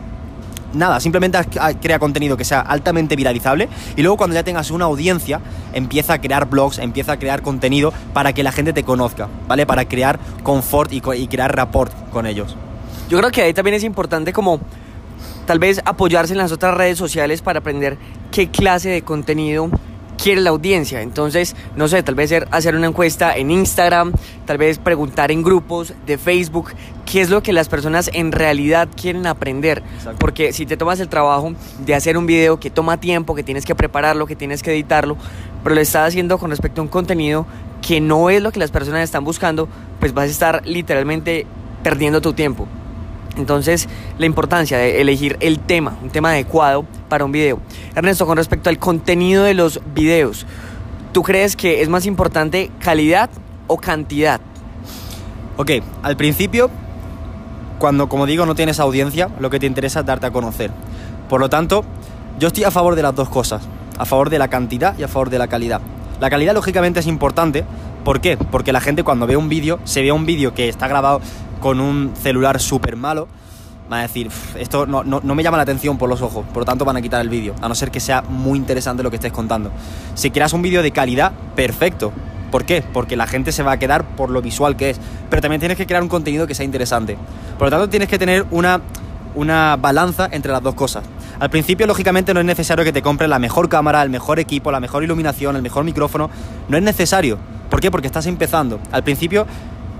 nada, 0.74 1.00
simplemente 1.00 1.38
crea 1.80 1.98
contenido 1.98 2.36
que 2.36 2.44
sea 2.44 2.60
altamente 2.60 3.16
viralizable 3.16 3.68
y 3.96 4.02
luego 4.02 4.16
cuando 4.16 4.34
ya 4.34 4.42
tengas 4.42 4.70
una 4.70 4.86
audiencia 4.86 5.40
empieza 5.72 6.14
a 6.14 6.20
crear 6.20 6.48
blogs, 6.48 6.78
empieza 6.78 7.12
a 7.12 7.18
crear 7.18 7.42
contenido 7.42 7.92
para 8.12 8.32
que 8.32 8.42
la 8.42 8.52
gente 8.52 8.72
te 8.72 8.84
conozca, 8.84 9.28
¿vale? 9.48 9.66
Para 9.66 9.86
crear 9.86 10.18
confort 10.42 10.92
y, 10.92 11.02
y 11.16 11.28
crear 11.28 11.54
rapport 11.54 11.92
con 12.10 12.26
ellos. 12.26 12.56
Yo 13.08 13.18
creo 13.18 13.30
que 13.30 13.42
ahí 13.42 13.54
también 13.54 13.74
es 13.74 13.84
importante 13.84 14.32
como 14.32 14.60
tal 15.46 15.58
vez 15.58 15.80
apoyarse 15.84 16.32
en 16.32 16.38
las 16.38 16.52
otras 16.52 16.74
redes 16.74 16.98
sociales 16.98 17.42
para 17.42 17.58
aprender 17.58 17.98
qué 18.30 18.48
clase 18.48 18.88
de 18.88 19.02
contenido 19.02 19.70
quiere 20.22 20.40
la 20.40 20.50
audiencia. 20.50 21.02
Entonces, 21.02 21.54
no 21.76 21.88
sé, 21.88 22.02
tal 22.02 22.14
vez 22.14 22.32
hacer- 22.50 22.74
una 22.74 22.86
encuesta 22.86 23.36
en 23.36 23.50
Instagram, 23.50 24.12
tal 24.46 24.58
vez 24.58 24.78
preguntar 24.78 25.30
en 25.30 25.42
grupos 25.42 25.94
de 26.06 26.18
Facebook 26.18 26.72
qué 27.04 27.20
es 27.20 27.30
lo 27.30 27.42
que 27.42 27.52
las 27.52 27.68
personas 27.68 28.10
en 28.12 28.32
realidad 28.32 28.88
quieren 29.00 29.26
aprender. 29.26 29.82
Exacto. 29.96 30.18
Porque 30.18 30.52
si 30.52 30.66
te 30.66 30.76
tomas 30.76 31.00
el 31.00 31.08
trabajo 31.08 31.52
de 31.84 31.94
hacer 31.94 32.16
un 32.16 32.26
video 32.26 32.58
que 32.58 32.70
toma 32.70 32.98
tiempo, 32.98 33.34
que 33.34 33.42
tienes 33.42 33.64
que 33.64 33.74
prepararlo, 33.74 34.26
que 34.26 34.36
tienes 34.36 34.62
que 34.62 34.72
editarlo, 34.72 35.16
pero 35.62 35.74
lo 35.74 35.80
estás 35.80 36.08
haciendo 36.08 36.38
con 36.38 36.50
respecto 36.50 36.80
a 36.80 36.84
un 36.84 36.88
contenido 36.88 37.46
que 37.86 38.00
no 38.00 38.30
es 38.30 38.42
lo 38.42 38.50
que 38.50 38.58
las 38.60 38.70
personas 38.70 39.02
están 39.02 39.24
buscando, 39.24 39.68
pues 40.00 40.14
vas 40.14 40.28
a 40.28 40.30
estar 40.30 40.66
literalmente 40.66 41.46
perdiendo 41.82 42.20
tu 42.22 42.32
tiempo. 42.32 42.66
Entonces, 43.36 43.88
la 44.18 44.26
importancia 44.26 44.78
de 44.78 45.00
elegir 45.00 45.36
el 45.40 45.58
tema, 45.58 45.96
un 46.02 46.10
tema 46.10 46.30
adecuado 46.30 46.84
para 47.08 47.24
un 47.24 47.32
video. 47.32 47.60
Ernesto, 47.94 48.26
con 48.26 48.36
respecto 48.36 48.70
al 48.70 48.78
contenido 48.78 49.44
de 49.44 49.54
los 49.54 49.80
videos, 49.94 50.46
¿tú 51.12 51.22
crees 51.22 51.56
que 51.56 51.82
es 51.82 51.88
más 51.88 52.06
importante 52.06 52.70
calidad 52.80 53.30
o 53.66 53.78
cantidad? 53.78 54.40
Ok, 55.56 55.70
al 56.02 56.16
principio, 56.16 56.70
cuando, 57.78 58.08
como 58.08 58.26
digo, 58.26 58.46
no 58.46 58.54
tienes 58.54 58.80
audiencia, 58.80 59.30
lo 59.38 59.50
que 59.50 59.58
te 59.60 59.66
interesa 59.66 60.00
es 60.00 60.06
darte 60.06 60.26
a 60.26 60.30
conocer. 60.30 60.70
Por 61.28 61.40
lo 61.40 61.48
tanto, 61.48 61.84
yo 62.38 62.48
estoy 62.48 62.64
a 62.64 62.70
favor 62.70 62.94
de 62.94 63.02
las 63.02 63.14
dos 63.14 63.28
cosas, 63.28 63.62
a 63.98 64.04
favor 64.04 64.30
de 64.30 64.38
la 64.38 64.48
cantidad 64.48 64.98
y 64.98 65.02
a 65.02 65.08
favor 65.08 65.30
de 65.30 65.38
la 65.38 65.48
calidad. 65.48 65.80
La 66.20 66.30
calidad, 66.30 66.54
lógicamente, 66.54 67.00
es 67.00 67.06
importante. 67.06 67.64
¿Por 68.04 68.20
qué? 68.20 68.36
Porque 68.36 68.72
la 68.72 68.80
gente 68.80 69.02
cuando 69.02 69.26
ve 69.26 69.36
un 69.36 69.48
vídeo, 69.48 69.80
se 69.84 70.02
ve 70.02 70.12
un 70.12 70.26
vídeo 70.26 70.54
que 70.54 70.68
está 70.68 70.88
grabado 70.88 71.20
con 71.60 71.80
un 71.80 72.12
celular 72.20 72.60
súper 72.60 72.96
malo, 72.96 73.28
va 73.90 73.98
a 73.98 74.02
decir, 74.02 74.26
"Uf, 74.28 74.56
esto 74.56 74.86
no, 74.86 75.02
no- 75.04 75.20
no 75.22 75.34
me 75.34 75.42
llama 75.42 75.56
la 75.56 75.62
atención 75.62 75.96
por 75.96 76.08
los 76.08 76.20
ojos, 76.20 76.44
por 76.52 76.58
lo 76.58 76.64
tanto 76.66 76.84
van 76.84 76.96
a 76.96 77.02
quitar 77.02 77.20
el 77.22 77.28
vídeo, 77.30 77.54
a 77.62 77.68
no 77.68 77.74
ser 77.74 77.90
que 77.90 78.00
sea 78.00 78.22
muy 78.22 78.58
interesante 78.58 79.02
lo 79.02 79.10
que 79.10 79.16
estés 79.16 79.32
contando. 79.32 79.70
Si 80.14 80.30
creas 80.30 80.52
un 80.52 80.60
vídeo 80.62 80.82
de 80.82 80.90
calidad, 80.90 81.32
perfecto. 81.56 82.12
¿Por 82.50 82.64
qué? 82.66 82.84
Porque 82.92 83.16
la 83.16 83.26
gente 83.26 83.50
se 83.52 83.62
va 83.62 83.72
a 83.72 83.78
quedar 83.78 84.04
por 84.04 84.30
lo 84.30 84.40
visual 84.42 84.76
que 84.76 84.90
es. 84.90 85.00
Pero 85.30 85.42
también 85.42 85.58
tienes 85.60 85.76
que 85.76 85.86
crear 85.86 86.02
un 86.02 86.08
contenido 86.08 86.46
que 86.46 86.54
sea 86.54 86.64
interesante. 86.64 87.16
Por 87.58 87.66
lo 87.66 87.70
tanto, 87.70 87.88
tienes 87.88 88.08
que 88.08 88.18
tener 88.18 88.46
una, 88.52 88.80
una 89.34 89.76
balanza 89.76 90.28
entre 90.30 90.52
las 90.52 90.62
dos 90.62 90.74
cosas. 90.74 91.02
Al 91.40 91.50
principio, 91.50 91.86
lógicamente, 91.86 92.32
no 92.34 92.40
es 92.40 92.46
necesario 92.46 92.84
que 92.84 92.92
te 92.92 93.02
compres 93.02 93.28
la 93.28 93.38
mejor 93.38 93.68
cámara, 93.68 94.02
el 94.02 94.10
mejor 94.10 94.38
equipo, 94.38 94.70
la 94.70 94.80
mejor 94.80 95.02
iluminación, 95.04 95.56
el 95.56 95.62
mejor 95.62 95.84
micrófono. 95.84 96.30
No 96.68 96.76
es 96.76 96.82
necesario. 96.82 97.38
¿Por 97.70 97.80
qué? 97.80 97.90
Porque 97.90 98.06
estás 98.06 98.26
empezando. 98.26 98.78
Al 98.92 99.02
principio, 99.02 99.46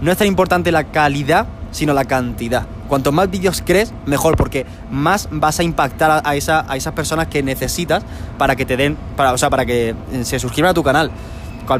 no 0.00 0.12
es 0.12 0.19
tan 0.19 0.26
importante 0.29 0.71
la 0.73 0.85
calidad, 0.85 1.47
sino 1.73 1.93
la 1.93 2.05
cantidad. 2.05 2.67
Cuanto 2.88 3.11
más 3.11 3.31
vídeos 3.31 3.62
crees, 3.67 3.93
mejor, 4.07 4.37
porque 4.37 4.64
más 4.91 5.29
vas 5.33 5.59
a 5.59 5.64
impactar 5.64 6.23
a, 6.25 6.37
esa- 6.37 6.64
a 6.71 6.76
esas 6.76 6.93
personas 6.93 7.26
que 7.26 7.43
necesitas 7.43 8.05
para 8.38 8.55
que 8.55 8.64
te 8.64 8.76
den, 8.76 8.97
para, 9.17 9.33
o 9.33 9.38
sea, 9.38 9.50
para 9.50 9.67
que 9.67 9.88
eh, 10.12 10.25
se 10.25 10.38
suscriban 10.38 10.71
a 10.71 10.75
tu 10.75 10.83
canal. 10.85 11.11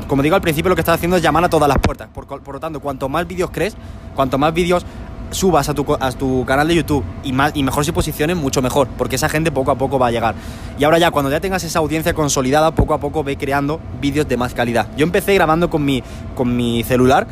Como 0.09 0.23
digo 0.23 0.35
al 0.35 0.41
principio, 0.41 0.71
lo 0.71 0.75
que 0.75 0.81
estás 0.81 0.95
haciendo 0.95 1.19
es 1.19 1.23
llamar 1.23 1.45
a 1.45 1.49
todas 1.51 1.69
las 1.69 1.77
puertas. 1.79 2.09
Por, 2.13 2.27
por 2.27 2.55
lo 2.55 2.61
tanto, 2.61 2.81
cuanto 2.81 3.09
más 3.11 3.29
vídeos 3.29 3.51
crees, 3.53 3.77
cuanto 4.17 4.39
más 4.39 4.53
vídeos 4.55 4.85
subas 5.31 5.69
a 5.69 5.75
tu, 5.75 5.85
a 5.99 6.12
tu 6.12 6.45
canal 6.45 6.69
de 6.69 6.76
YouTube 6.76 7.04
y, 7.23 7.33
más, 7.33 7.52
y 7.54 7.62
mejor 7.62 7.85
se 7.85 7.93
posicionen, 7.93 8.38
mucho 8.38 8.62
mejor, 8.62 8.88
porque 8.97 9.16
esa 9.16 9.28
gente 9.28 9.50
poco 9.50 9.71
a 9.71 9.75
poco 9.76 9.99
va 9.99 10.09
a 10.09 10.11
llegar. 10.11 10.35
Y 10.78 10.85
ahora 10.85 10.99
ya, 10.99 11.11
cuando 11.11 11.31
ya 11.31 11.40
tengas 11.40 11.64
esa 11.64 11.78
audiencia 11.81 12.14
consolidada, 12.14 12.73
poco 12.73 12.95
a 12.95 12.99
poco 12.99 13.25
ve 13.25 13.37
creando 13.37 13.81
vídeos 14.00 14.28
de 14.28 14.37
más 14.37 14.54
calidad. 14.54 14.88
Yo 14.97 15.04
empecé 15.04 15.35
grabando 15.35 15.71
con 15.71 15.85
mi, 15.85 16.02
con 16.35 16.57
mi 16.57 16.83
celular, 16.85 17.26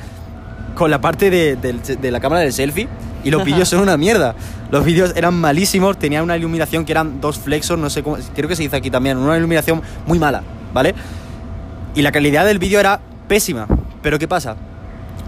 con 0.75 0.91
la 0.91 1.01
parte 1.01 1.31
de, 1.31 1.57
de 1.57 2.11
la 2.11 2.21
cámara 2.21 2.43
del 2.43 2.53
selfie, 2.53 2.89
y 3.25 3.31
los 3.31 3.45
vídeos 3.47 3.69
son 3.69 3.81
una 3.81 3.97
mierda. 3.97 4.35
Los 4.71 4.85
vídeos 4.85 5.13
eran 5.17 5.35
malísimos, 5.35 5.99
tenía 5.99 6.23
una 6.23 6.37
iluminación 6.37 6.85
que 6.85 6.93
eran 6.93 7.21
dos 7.21 7.39
flexos, 7.39 7.79
no 7.79 7.91
sé 7.91 8.03
cómo, 8.03 8.17
creo 8.35 8.49
que 8.49 8.57
se 8.57 8.63
dice 8.63 8.77
aquí 8.77 8.91
también, 8.91 9.19
una 9.19 9.37
iluminación 9.37 9.83
muy 10.07 10.19
mala, 10.19 10.43
¿vale? 10.73 10.95
Y 11.95 12.03
la 12.03 12.11
calidad 12.11 12.47
del 12.47 12.59
vídeo 12.59 12.81
era 12.81 13.01
pésima. 13.29 13.67
Pero 14.03 14.19
¿qué 14.19 14.27
pasa? 14.27 14.57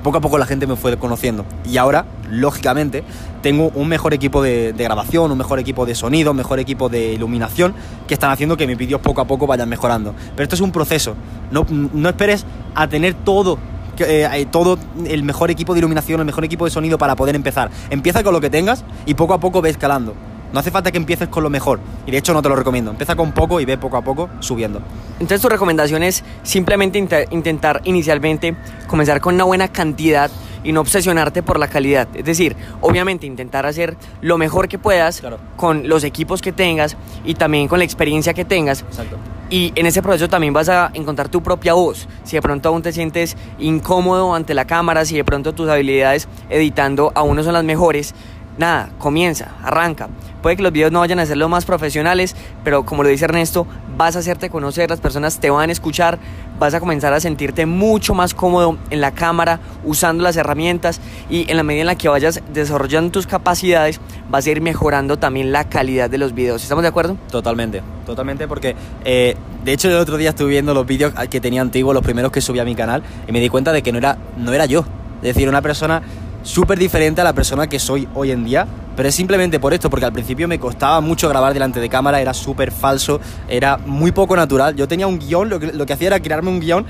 Poco 0.05 0.19
a 0.19 0.21
poco 0.21 0.37
la 0.37 0.45
gente 0.45 0.67
me 0.67 0.77
fue 0.77 0.99
conociendo. 0.99 1.47
Y 1.65 1.79
ahora, 1.79 2.05
lógicamente, 2.31 3.03
tengo 3.41 3.73
un 3.75 3.89
mejor 3.89 4.13
equipo 4.13 4.43
de, 4.43 4.75
grabación, 4.77 5.33
un 5.33 5.39
mejor 5.39 5.59
equipo 5.59 5.87
de 5.87 5.95
sonido, 5.95 6.33
un 6.33 6.37
mejor 6.37 6.59
equipo 6.59 6.91
de 6.91 7.15
iluminación, 7.15 7.75
que 8.07 8.13
están 8.13 8.31
haciendo 8.31 8.59
que 8.59 8.67
mis 8.67 8.77
vídeos 8.77 9.01
poco 9.01 9.23
a 9.23 9.25
poco 9.25 9.47
vayan 9.47 9.67
mejorando. 9.67 10.15
Pero 10.37 10.43
esto 10.43 10.57
es 10.57 10.61
un 10.61 10.73
proceso. 10.73 11.15
No, 11.51 11.65
no 11.71 12.09
esperes 12.11 12.45
a 12.75 12.87
tener 12.87 13.15
todo. 13.15 13.59
que, 13.97 14.27
eh, 14.27 14.47
todo 14.51 14.79
el 15.07 15.23
mejor 15.23 15.51
equipo 15.51 15.73
de 15.73 15.79
iluminación, 15.79 16.21
el 16.21 16.27
mejor 16.27 16.45
equipo 16.45 16.67
de 16.67 16.71
sonido 16.71 16.99
para 16.99 17.17
poder 17.17 17.35
empezar. 17.35 17.71
Empieza 17.89 18.23
con 18.23 18.35
lo 18.35 18.43
que 18.43 18.51
tengas 18.51 18.85
y 19.07 19.15
poco 19.15 19.33
a 19.33 19.41
poco 19.41 19.63
ve 19.63 19.71
escalando. 19.71 20.15
No 20.53 20.61
hace 20.61 20.71
falta 20.71 20.93
que 20.93 20.99
empieces 20.99 21.29
con 21.29 21.43
lo 21.43 21.51
mejor. 21.51 21.81
Y 22.07 22.11
de 22.13 22.19
hecho 22.19 22.33
no 22.33 22.41
te 22.43 22.49
lo 22.49 22.55
recomiendo. 22.57 22.91
Empieza 22.93 23.17
con 23.17 23.33
poco 23.33 23.61
y 23.61 23.65
ve 23.65 23.77
poco 23.79 23.97
a 23.97 24.03
poco 24.03 24.29
subiendo. 24.41 24.81
Entonces 25.15 25.41
tu 25.41 25.49
recomendación 25.49 26.03
es 26.03 26.23
simplemente 26.45 26.99
inte- 26.99 27.27
intentar 27.31 27.81
inicialmente 27.85 28.55
comenzar 28.87 29.21
con 29.21 29.35
una 29.35 29.45
buena 29.45 29.69
cantidad 29.69 30.31
y 30.63 30.73
no 30.73 30.81
obsesionarte 30.81 31.43
por 31.43 31.59
la 31.59 31.69
calidad. 31.69 32.09
Es 32.15 32.25
decir, 32.25 32.57
obviamente 32.81 33.27
intentar 33.27 33.67
hacer 33.67 33.97
lo 34.23 34.39
mejor 34.39 34.67
que 34.69 34.79
puedas 34.79 35.21
Claro. 35.21 35.39
con 35.57 35.89
los 35.89 36.05
equipos 36.05 36.41
que 36.41 36.53
tengas 36.53 36.97
y 37.25 37.35
también 37.35 37.69
con 37.69 37.79
la 37.81 37.85
experiencia 37.85 38.33
que 38.33 38.45
tengas. 38.47 38.81
Exacto. 38.83 39.17
Y 39.51 39.73
en 39.75 39.85
ese 39.85 40.01
proceso 40.01 40.27
también 40.29 40.55
vas 40.55 40.71
a 40.71 40.91
encontrar 40.95 41.29
tu 41.29 41.43
propia 41.43 41.75
voz. 41.75 42.09
Si 42.25 42.35
de 42.37 42.41
pronto 42.43 42.71
aún 42.71 42.81
te 42.81 42.93
sientes 42.93 43.37
incómodo 43.59 44.35
ante 44.35 44.55
la 44.55 44.65
cámara, 44.67 45.05
si 45.05 45.17
de 45.17 45.25
pronto 45.25 45.53
tus 45.53 45.69
habilidades 45.69 46.29
editando 46.49 47.13
aún 47.15 47.37
no 47.37 47.43
son 47.45 47.53
las 47.53 47.65
mejores, 47.65 48.15
nada, 48.59 48.91
comienza, 48.99 49.53
arranca. 49.63 50.09
Puede 50.43 50.57
que 50.57 50.63
los 50.63 50.73
videos 50.73 50.93
no 50.93 51.01
vayan 51.01 51.21
a 51.21 51.27
ser 51.27 51.39
los 51.39 51.49
más 51.49 51.65
profesionales, 51.65 52.37
pero 52.65 52.85
como 52.85 53.03
lo 53.03 53.09
dice 53.09 53.25
Ernesto, 53.25 53.67
vas 53.97 54.15
a 54.15 54.19
hacerte 54.19 54.51
conocer, 54.51 54.91
las 54.91 55.01
personas 55.01 55.41
te 55.41 55.49
van 55.49 55.71
a 55.71 55.73
escuchar, 55.73 56.19
vas 56.59 56.75
a 56.75 56.81
comenzar 56.81 57.15
a 57.15 57.21
sentirte 57.21 57.65
mucho 57.65 58.15
más 58.15 58.35
cómodo 58.35 58.77
en 58.91 59.01
la 59.01 59.13
cámara, 59.13 59.61
usando 59.85 60.23
las 60.23 60.37
herramientas 60.37 61.01
y 61.31 61.51
en 61.51 61.57
la 61.57 61.63
medida 61.63 61.81
en 61.81 61.87
la 61.87 61.95
que 61.95 62.11
vayas 62.11 62.43
desarrollando 62.53 63.11
tus 63.11 63.27
capacidades, 63.27 64.01
vas 64.29 64.47
a 64.47 64.51
ir 64.51 64.61
mejorando 64.61 65.19
también 65.19 65.51
la 65.51 65.65
calidad 65.65 66.11
de 66.11 66.19
los 66.19 66.35
videos. 66.35 66.63
¿Estamos 66.63 66.83
de 66.83 66.89
acuerdo? 66.89 67.17
Totalmente, 67.31 67.83
totalmente, 68.05 68.47
porque 68.47 68.77
eh, 69.05 69.37
de 69.65 69.73
hecho 69.73 69.89
el 69.89 69.97
otro 69.97 70.19
día 70.19 70.31
estuve 70.31 70.51
viendo 70.51 70.75
los 70.75 70.87
vídeos 70.87 71.15
que 71.31 71.41
tenía 71.41 71.63
antiguos, 71.63 71.95
los 71.95 72.05
primeros 72.05 72.31
que 72.31 72.43
subí 72.43 72.59
a 72.59 72.65
mi 72.67 72.75
canal, 72.75 73.03
y 73.27 73.33
me 73.33 73.41
di 73.41 73.49
cuenta 73.49 73.73
de 73.73 73.83
que 73.83 73.93
no 73.93 73.99
era, 73.99 74.19
no 74.37 74.53
era 74.53 74.67
yo. 74.67 74.85
Es 75.23 75.35
decir, 75.35 75.49
una 75.49 75.63
persona 75.63 76.03
súper 76.45 76.79
diferente 76.79 77.21
a 77.21 77.25
la 77.25 77.33
persona 77.33 77.67
que 77.67 77.81
soy 77.81 78.07
hoy 78.15 78.31
en 78.31 78.45
día, 78.45 78.69
pero 78.97 79.09
es 79.09 79.15
simplemente 79.17 79.59
por 79.59 79.75
esto, 79.75 79.91
porque 79.91 80.07
al 80.07 80.13
principio 80.13 80.47
me 80.47 80.61
costaba 80.61 81.01
mucho 81.01 81.29
grabar 81.29 81.53
delante 81.53 81.81
de 81.81 81.89
cámara, 81.89 82.21
era 82.21 82.33
súper 82.33 82.71
falso, 82.71 83.21
era 83.49 83.79
muy 83.79 84.13
poco 84.13 84.37
natural. 84.37 84.77
Yo 84.77 84.87
tenía 84.87 85.09
un 85.09 85.19
guion, 85.19 85.49
lo 85.49 85.59
que, 85.59 85.73
lo 85.73 85.85
que 85.85 85.93
hacía 85.95 86.07
era 86.07 86.21
crearme 86.21 86.51
un 86.51 86.61
guion 86.61 86.87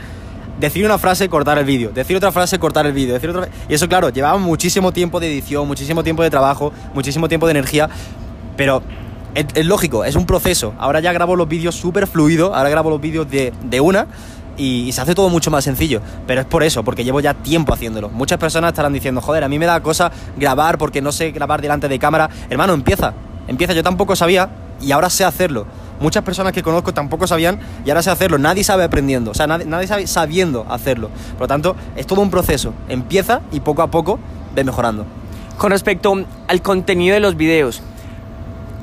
decir 0.59 0.85
una 0.85 0.99
frase, 0.99 1.29
cortar 1.29 1.59
el 1.59 1.65
vídeo, 1.65 1.91
decir 1.91 2.17
otra 2.17 2.31
frase, 2.31 2.59
cortar 2.59 2.87
el 2.87 2.93
vídeo, 2.93 3.15
decir 3.15 3.31
otra 3.31 3.49
y 3.69 3.75
eso 3.75 3.89
claro, 3.89 4.11
llevaba 4.11 4.39
muchísimo 4.39 4.93
tiempo 4.93 5.19
de 5.19 5.27
edición, 5.27 5.67
muchísimo 5.67 6.05
tiempo 6.05 6.23
de 6.23 6.31
trabajo, 6.31 6.73
muchísimo 6.95 7.29
tiempo 7.29 7.47
de 7.47 7.53
energía, 7.53 7.89
pero 8.57 8.83
es, 9.35 9.67
lógico, 9.67 10.05
es 10.05 10.15
un 10.15 10.27
proceso. 10.27 10.75
Ahora 10.79 11.01
ya 11.01 11.13
grabo 11.13 11.35
los 11.35 11.49
vídeos 11.49 11.75
súper 11.75 12.07
fluido, 12.07 12.55
ahora 12.55 12.69
grabo 12.69 12.91
los 12.91 13.01
vídeos 13.01 13.29
de, 13.29 13.53
de 13.65 13.81
una 13.81 14.07
y, 14.57 14.91
se 14.93 15.01
hace 15.01 15.15
todo 15.15 15.29
mucho 15.29 15.51
más 15.51 15.65
sencillo. 15.65 16.01
Pero 16.27 16.41
es 16.41 16.47
por 16.47 16.63
eso, 16.63 16.85
porque 16.85 17.05
llevo 17.05 17.21
ya 17.21 17.35
tiempo 17.35 17.73
haciéndolo. 17.73 18.09
Muchas 18.11 18.39
personas 18.39 18.73
estarán 18.73 18.93
diciendo, 18.93 19.21
joder, 19.21 19.45
a 19.45 19.49
mí 19.49 19.59
me 19.59 19.67
da 19.67 19.81
cosa 19.81 20.11
grabar 20.37 20.79
porque 20.79 21.01
no 21.03 21.13
sé 21.13 21.31
grabar 21.31 21.61
delante 21.61 21.89
de 21.89 21.99
cámara. 21.99 22.29
Hermano, 22.51 22.75
empieza, 22.75 23.15
empieza. 23.49 23.73
Yo 23.73 23.83
tampoco 23.83 24.17
sabía 24.17 24.51
y 24.81 24.93
ahora 24.93 25.11
sé 25.11 25.25
hacerlo. 25.25 25.67
Muchas 26.01 26.25
personas 26.25 26.53
que 26.53 26.63
conozco 26.63 26.93
tampoco 26.93 27.27
sabían 27.27 27.61
y 27.85 27.91
ahora 27.91 28.03
sé 28.03 28.11
hacerlo. 28.11 28.39
Nadie 28.39 28.65
sabe 28.65 28.85
aprendiendo, 28.85 29.31
o 29.31 29.35
sea, 29.35 29.47
nadie, 29.47 29.87
sabe 29.87 30.07
sabiendo 30.07 30.67
hacerlo. 30.69 31.11
Por 31.33 31.43
lo 31.43 31.49
tanto, 31.49 31.77
es 31.97 32.07
todo 32.07 32.21
un 32.21 32.31
proceso. 32.31 32.75
Empieza 32.89 33.41
y 33.53 33.61
poco 33.61 33.83
a 33.83 33.91
poco 33.91 34.19
ve 34.55 34.65
mejorando. 34.65 35.07
Con 35.57 35.71
respecto 35.71 36.13
al 36.49 36.63
contenido 36.63 37.15
de 37.15 37.21
los 37.21 37.37
videos, 37.37 37.81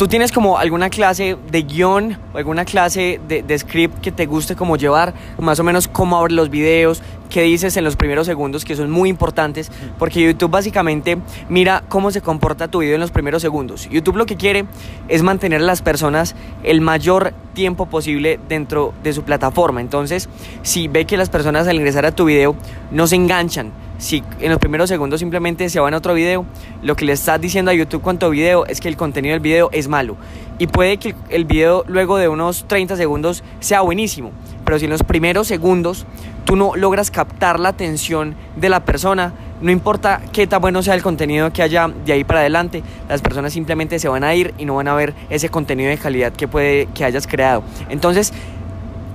¿tú 0.02 0.08
tienes 0.08 0.32
como 0.32 0.58
alguna 0.58 0.90
clase 0.90 1.38
de 1.52 1.62
guion 1.62 2.18
o 2.34 2.40
alguna 2.40 2.66
clase 2.66 3.22
de, 3.28 3.60
script 3.60 4.02
que 4.02 4.12
te 4.12 4.26
guste 4.26 4.56
como 4.56 4.76
llevar? 4.76 5.14
Más 5.38 5.60
o 5.60 5.64
menos 5.64 5.88
cómo 5.88 6.18
abres 6.18 6.36
los 6.36 6.50
videos, 6.50 7.04
qué 7.32 7.42
dices 7.42 7.76
en 7.78 7.84
los 7.84 7.96
primeros 7.96 8.28
segundos, 8.28 8.64
que 8.64 8.76
son 8.76 8.92
muy 8.92 9.10
importantes, 9.10 9.72
porque 9.98 10.22
YouTube 10.22 10.52
básicamente 10.52 11.18
mira 11.50 11.84
cómo 11.88 12.12
se 12.12 12.22
comporta 12.22 12.68
tu 12.68 12.80
video 12.80 12.94
en 12.94 13.02
los 13.02 13.10
primeros 13.10 13.42
segundos. 13.42 13.90
YouTube 13.90 14.18
lo 14.18 14.28
que 14.28 14.36
quiere 14.36 14.66
es 15.08 15.24
mantener 15.24 15.62
a 15.62 15.66
las 15.66 15.82
personas 15.82 16.36
el 16.62 16.82
mayor 16.82 17.34
tiempo 17.54 17.88
posible 17.88 18.40
dentro 18.48 18.94
de 19.02 19.14
su 19.14 19.24
plataforma. 19.24 19.82
Entonces, 19.82 20.30
si 20.62 20.88
ve 20.88 21.06
que 21.06 21.18
las 21.18 21.30
personas 21.30 21.68
al 21.68 21.78
ingresar 21.78 22.06
a 22.06 22.12
tu 22.12 22.26
video 22.26 22.56
no 22.92 23.08
se 23.08 23.16
enganchan, 23.16 23.72
si 23.98 24.24
en 24.40 24.50
los 24.50 24.60
primeros 24.60 24.90
segundos 24.90 25.20
simplemente 25.20 25.70
se 25.70 25.80
van 25.80 25.94
a 25.94 25.98
otro 25.98 26.16
video, 26.16 26.46
lo 26.82 26.96
que 26.96 27.06
le 27.06 27.14
estás 27.14 27.40
diciendo 27.40 27.72
a 27.72 27.74
YouTube 27.74 28.02
con 28.02 28.18
tu 28.18 28.30
video 28.30 28.66
es 28.66 28.82
que 28.82 28.90
el 28.90 28.98
contenido 28.98 29.34
del 29.34 29.42
video 29.42 29.70
es 29.72 29.88
malo. 29.88 30.18
Y 30.58 30.68
puede 30.68 30.98
que 30.98 31.16
el 31.30 31.46
video 31.46 31.84
luego 31.88 32.18
de 32.18 32.28
unos 32.28 32.66
30 32.68 32.98
segundos 32.98 33.44
sea 33.60 33.82
buenísimo, 33.82 34.32
pero 34.66 34.80
si 34.80 34.86
en 34.86 34.92
los 34.92 35.04
primeros 35.04 35.48
segundos 35.48 36.06
tú 36.46 36.56
no 36.56 36.76
logras 36.76 37.12
captar 37.12 37.60
la 37.60 37.70
atención 37.70 38.36
de 38.56 38.70
la 38.70 38.86
persona, 38.86 39.34
no 39.62 39.72
importa 39.72 40.22
qué 40.32 40.48
tan 40.48 40.62
bueno 40.62 40.82
sea 40.84 40.96
el 40.96 41.04
contenido 41.04 41.52
que 41.54 41.62
haya 41.62 41.88
de 41.88 42.14
ahí 42.14 42.24
para 42.24 42.42
adelante, 42.42 42.84
las 43.08 43.22
personas 43.22 43.54
simplemente 43.54 44.00
se 44.00 44.08
van 44.08 44.24
a 44.24 44.34
ir 44.34 44.54
y 44.58 44.66
no 44.66 44.76
van 44.76 44.88
a 44.88 44.96
ver 44.96 45.14
ese 45.30 45.50
contenido 45.50 45.90
de 45.90 45.98
calidad 45.98 46.34
que 46.34 46.88
que 46.94 47.06
hayas 47.06 47.28
creado. 47.28 47.64
Entonces, 47.90 48.34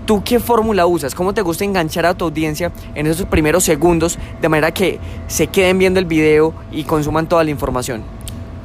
¿Tú 0.07 0.23
qué 0.25 0.39
fórmula 0.39 0.87
usas? 0.87 1.17
¿Cómo 1.17 1.35
te 1.35 1.43
gusta 1.43 1.65
enganchar 1.65 2.07
a 2.07 2.15
tu 2.15 2.27
audiencia 2.27 2.71
en 2.95 3.09
esos 3.09 3.27
primeros 3.27 3.65
segundos 3.65 4.21
de 4.41 4.49
manera 4.49 4.71
que 4.71 5.01
se 5.27 5.49
queden 5.49 5.79
viendo 5.79 5.99
el 5.99 6.07
video 6.07 6.55
y 6.71 6.85
consuman 6.85 7.29
toda 7.29 7.43
la 7.43 7.51
información? 7.51 8.05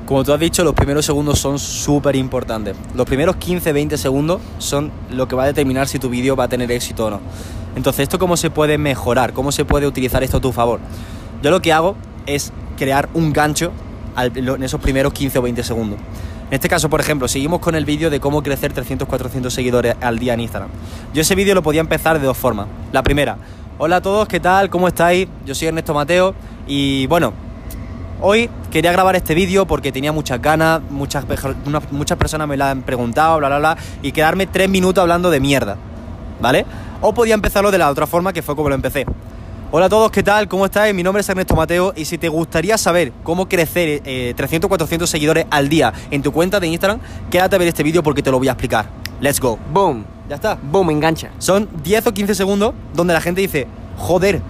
Como 0.06 0.24
tú 0.24 0.34
has 0.34 0.40
dicho, 0.40 0.64
los 0.64 0.76
primeros 0.76 1.04
segundos 1.04 1.40
son 1.40 1.58
súper 1.58 2.16
importantes. 2.16 2.76
Los 2.94 3.08
primeros 3.08 3.38
15-20 3.38 3.98
segundos 3.98 4.40
son 4.60 4.92
lo 5.10 5.28
que 5.28 5.36
va 5.36 5.46
a 5.46 5.48
determinar 5.48 5.88
si 5.88 5.98
tu 5.98 6.10
vídeo 6.10 6.36
va 6.36 6.44
a 6.44 6.48
tener 6.48 6.72
éxito 6.72 7.08
o 7.08 7.10
no. 7.10 7.22
Entonces, 7.76 8.04
¿esto 8.04 8.20
cómo 8.20 8.38
se 8.38 8.50
puede 8.50 8.78
mejorar? 8.78 9.34
¿Cómo 9.34 9.52
se 9.52 9.66
puede 9.66 9.88
utilizar 9.88 10.24
esto 10.24 10.38
a 10.38 10.42
tu 10.42 10.52
favor? 10.52 10.80
Yo 11.42 11.52
lo 11.52 11.62
que 11.62 11.74
hago 11.74 11.96
es 12.26 12.52
crear 12.78 13.10
un 13.14 13.34
gancho 13.34 13.72
en 14.18 14.64
esos 14.64 14.82
primeros 14.82 15.14
15 15.14 15.40
o 15.40 15.42
20 15.42 15.64
segundos. 15.64 16.00
En 16.52 16.56
este 16.56 16.68
caso, 16.68 16.90
por 16.90 17.00
ejemplo, 17.00 17.30
seguimos 17.30 17.62
con 17.62 17.76
el 17.76 17.86
vídeo 17.86 18.10
de 18.10 18.20
cómo 18.20 18.44
crecer 18.44 18.74
300-400 18.74 19.50
seguidores 19.50 19.96
al 20.02 20.20
día 20.20 20.34
en 20.34 20.42
Instagram. 20.42 20.70
Yo 21.14 21.22
ese 21.22 21.34
vídeo 21.34 21.56
lo 21.56 21.64
podía 21.64 21.80
empezar 21.80 22.20
de 22.20 22.26
dos 22.26 22.38
formas. 22.38 22.68
La 22.92 23.04
primera, 23.04 23.38
hola 23.78 23.96
a 23.98 24.02
todos, 24.02 24.28
¿qué 24.28 24.42
tal? 24.42 24.70
¿Cómo 24.70 24.90
estáis? 24.90 25.30
Yo 25.46 25.56
soy 25.56 25.70
Ernesto 25.70 25.94
Mateo 25.94 26.36
y 26.68 27.08
bueno, 27.08 27.32
hoy 28.20 28.50
quería 28.70 28.92
grabar 28.92 29.16
este 29.16 29.34
vídeo 29.34 29.66
porque 29.66 29.94
tenía 29.94 30.12
muchas 30.12 30.42
ganas, 30.42 30.82
muchas, 30.90 31.26
muchas 31.90 32.18
personas 32.18 32.50
me 32.50 32.58
lo 32.58 32.66
han 32.66 32.82
preguntado, 32.82 33.38
bla, 33.38 33.48
bla, 33.48 33.60
bla, 33.60 33.78
y 34.02 34.12
quedarme 34.12 34.46
tres 34.46 34.68
minutos 34.68 35.02
hablando 35.02 35.30
de 35.30 35.40
mierda, 35.40 35.78
¿vale? 36.42 36.66
O 37.00 37.14
podía 37.14 37.36
empezarlo 37.36 37.72
de 37.72 37.78
la 37.78 37.90
otra 37.90 38.08
forma, 38.08 38.34
que 38.34 38.42
fue 38.42 38.56
como 38.56 38.70
lo 38.70 38.76
empecé. 38.76 39.06
Hola 39.74 39.86
a 39.86 39.90
todos, 39.90 40.12
¿qué 40.12 40.22
tal? 40.22 40.50
¿Cómo 40.50 40.66
estáis? 40.66 40.94
Mi 40.94 41.02
nombre 41.02 41.22
es 41.22 41.30
Ernesto 41.30 41.56
Mateo 41.56 41.94
y 41.96 42.04
si 42.04 42.18
te 42.18 42.28
gustaría 42.28 42.78
saber 42.78 43.14
cómo 43.24 43.48
crecer 43.48 44.02
eh, 44.04 44.34
300 44.36 44.68
400 44.68 45.10
seguidores 45.10 45.46
al 45.50 45.70
día 45.70 45.94
en 46.10 46.22
tu 46.22 46.34
cuenta 46.34 46.60
de 46.60 46.68
Instagram, 46.68 47.00
quédate 47.30 47.56
a 47.56 47.60
ver 47.60 47.70
este 47.70 47.82
vídeo 47.82 48.04
porque 48.04 48.22
te 48.22 48.32
lo 48.32 48.38
voy 48.38 48.50
a 48.50 48.52
explicar. 48.52 48.90
Let's 49.22 49.40
go. 49.40 49.58
Boom. 49.72 50.04
Ya 50.28 50.36
está. 50.36 50.58
Boom, 50.62 50.90
engancha. 50.90 51.30
Son 51.38 51.70
10 51.84 52.08
o 52.08 52.14
15 52.14 52.36
segundos 52.36 52.74
donde 52.94 53.14
la 53.14 53.22
gente 53.22 53.40
dice, 53.40 53.68
joder, 53.98 54.42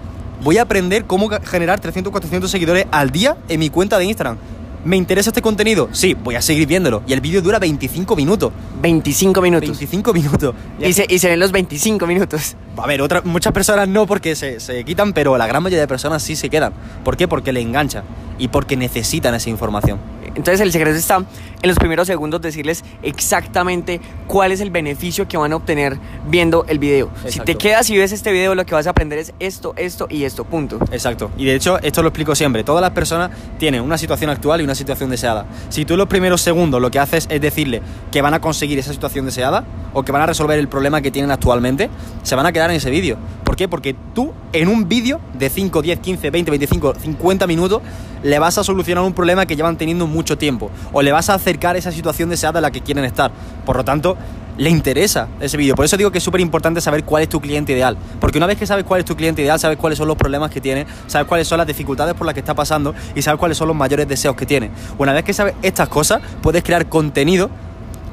voy 0.42 0.58
a 0.58 0.62
aprender 0.62 1.04
cómo 1.04 1.28
generar 1.44 1.78
300 1.78 2.10
400 2.10 2.50
seguidores 2.50 2.86
al 2.90 3.10
día 3.10 3.36
en 3.48 3.60
mi 3.60 3.70
cuenta 3.70 3.98
de 3.98 4.06
Instagram. 4.06 4.38
¿Me 4.84 4.96
interesa 4.96 5.30
este 5.30 5.42
contenido? 5.42 5.88
Sí, 5.92 6.14
voy 6.14 6.34
a 6.34 6.42
seguir 6.42 6.66
viéndolo. 6.66 7.02
Y 7.06 7.12
el 7.12 7.20
vídeo 7.20 7.40
dura 7.40 7.60
25 7.60 8.16
minutos. 8.16 8.52
25 8.80 9.40
minutos. 9.40 9.68
25 9.68 10.12
minutos. 10.12 10.54
Y 10.80 10.92
se, 10.92 11.06
y 11.08 11.18
se 11.20 11.28
ven 11.28 11.38
los 11.38 11.52
25 11.52 12.04
minutos. 12.06 12.56
A 12.76 12.86
ver, 12.86 13.00
otra, 13.00 13.22
muchas 13.22 13.52
personas 13.52 13.86
no 13.86 14.06
porque 14.06 14.34
se, 14.34 14.58
se 14.58 14.82
quitan, 14.84 15.12
pero 15.12 15.38
la 15.38 15.46
gran 15.46 15.62
mayoría 15.62 15.80
de 15.82 15.88
personas 15.88 16.22
sí 16.22 16.34
se 16.34 16.50
quedan. 16.50 16.72
¿Por 17.04 17.16
qué? 17.16 17.28
Porque 17.28 17.52
le 17.52 17.60
engancha 17.60 18.02
y 18.38 18.48
porque 18.48 18.76
necesitan 18.76 19.34
esa 19.34 19.50
información. 19.50 19.98
Entonces 20.34 20.60
el 20.60 20.72
secreto 20.72 20.96
está 20.96 21.16
en 21.62 21.68
los 21.68 21.78
primeros 21.78 22.08
segundos 22.08 22.40
decirles 22.40 22.84
exactamente 23.02 24.00
cuál 24.26 24.50
es 24.50 24.60
el 24.60 24.70
beneficio 24.70 25.28
que 25.28 25.36
van 25.36 25.52
a 25.52 25.56
obtener 25.56 25.98
viendo 26.28 26.64
el 26.66 26.78
video. 26.78 27.10
Si 27.22 27.28
Exacto. 27.28 27.44
te 27.44 27.54
quedas 27.56 27.88
y 27.90 27.96
ves 27.96 28.12
este 28.12 28.32
video, 28.32 28.54
lo 28.54 28.66
que 28.66 28.74
vas 28.74 28.86
a 28.86 28.90
aprender 28.90 29.18
es 29.18 29.32
esto, 29.38 29.72
esto 29.76 30.06
y 30.10 30.24
esto, 30.24 30.44
punto. 30.44 30.78
Exacto. 30.90 31.30
Y 31.36 31.44
de 31.44 31.54
hecho, 31.54 31.78
esto 31.80 32.02
lo 32.02 32.08
explico 32.08 32.34
siempre. 32.34 32.64
Todas 32.64 32.82
las 32.82 32.90
personas 32.90 33.30
tienen 33.58 33.82
una 33.82 33.96
situación 33.96 34.30
actual 34.30 34.60
y 34.60 34.64
una 34.64 34.74
situación 34.74 35.10
deseada. 35.10 35.46
Si 35.68 35.84
tú 35.84 35.94
en 35.94 35.98
los 35.98 36.08
primeros 36.08 36.40
segundos 36.40 36.80
lo 36.80 36.90
que 36.90 36.98
haces 36.98 37.26
es 37.30 37.40
decirle 37.40 37.82
que 38.10 38.22
van 38.22 38.34
a 38.34 38.40
conseguir 38.40 38.78
esa 38.78 38.92
situación 38.92 39.26
deseada 39.26 39.64
o 39.92 40.02
que 40.02 40.10
van 40.10 40.22
a 40.22 40.26
resolver 40.26 40.58
el 40.58 40.68
problema 40.68 41.00
que 41.00 41.10
tienen 41.10 41.30
actualmente, 41.30 41.90
se 42.22 42.34
van 42.34 42.46
a 42.46 42.52
quedar 42.52 42.70
en 42.70 42.76
ese 42.76 42.90
vídeo. 42.90 43.18
¿Por 43.44 43.56
qué? 43.56 43.68
Porque 43.68 43.94
tú 44.14 44.32
en 44.52 44.68
un 44.68 44.88
vídeo 44.88 45.20
de 45.34 45.48
5, 45.48 45.82
10, 45.82 46.00
15, 46.00 46.30
20, 46.30 46.50
25, 46.50 46.94
50 46.94 47.46
minutos 47.46 47.82
le 48.22 48.38
vas 48.38 48.56
a 48.56 48.64
solucionar 48.64 49.04
un 49.04 49.12
problema 49.12 49.46
que 49.46 49.56
llevan 49.56 49.76
teniendo 49.76 50.06
mucho 50.06 50.21
tiempo 50.24 50.70
o 50.92 51.02
le 51.02 51.12
vas 51.12 51.30
a 51.30 51.34
acercar 51.34 51.76
esa 51.76 51.92
situación 51.92 52.28
deseada 52.28 52.58
a 52.58 52.62
la 52.62 52.70
que 52.70 52.80
quieren 52.80 53.04
estar. 53.04 53.30
Por 53.64 53.76
lo 53.76 53.84
tanto, 53.84 54.16
le 54.58 54.70
interesa 54.70 55.28
ese 55.40 55.56
vídeo. 55.56 55.74
Por 55.74 55.84
eso 55.84 55.96
digo 55.96 56.10
que 56.10 56.18
es 56.18 56.24
súper 56.24 56.40
importante 56.40 56.80
saber 56.80 57.04
cuál 57.04 57.22
es 57.22 57.28
tu 57.28 57.40
cliente 57.40 57.72
ideal. 57.72 57.96
Porque 58.20 58.38
una 58.38 58.46
vez 58.46 58.58
que 58.58 58.66
sabes 58.66 58.84
cuál 58.84 59.00
es 59.00 59.06
tu 59.06 59.16
cliente 59.16 59.42
ideal, 59.42 59.58
sabes 59.58 59.78
cuáles 59.78 59.98
son 59.98 60.08
los 60.08 60.16
problemas 60.16 60.50
que 60.50 60.60
tiene, 60.60 60.86
sabes 61.06 61.26
cuáles 61.26 61.48
son 61.48 61.58
las 61.58 61.66
dificultades 61.66 62.14
por 62.14 62.26
las 62.26 62.34
que 62.34 62.40
está 62.40 62.54
pasando 62.54 62.94
y 63.14 63.22
sabes 63.22 63.38
cuáles 63.38 63.56
son 63.56 63.68
los 63.68 63.76
mayores 63.76 64.06
deseos 64.08 64.36
que 64.36 64.46
tiene. 64.46 64.70
Una 64.98 65.12
vez 65.12 65.24
que 65.24 65.32
sabes 65.32 65.54
estas 65.62 65.88
cosas, 65.88 66.20
puedes 66.42 66.62
crear 66.62 66.86
contenido 66.88 67.50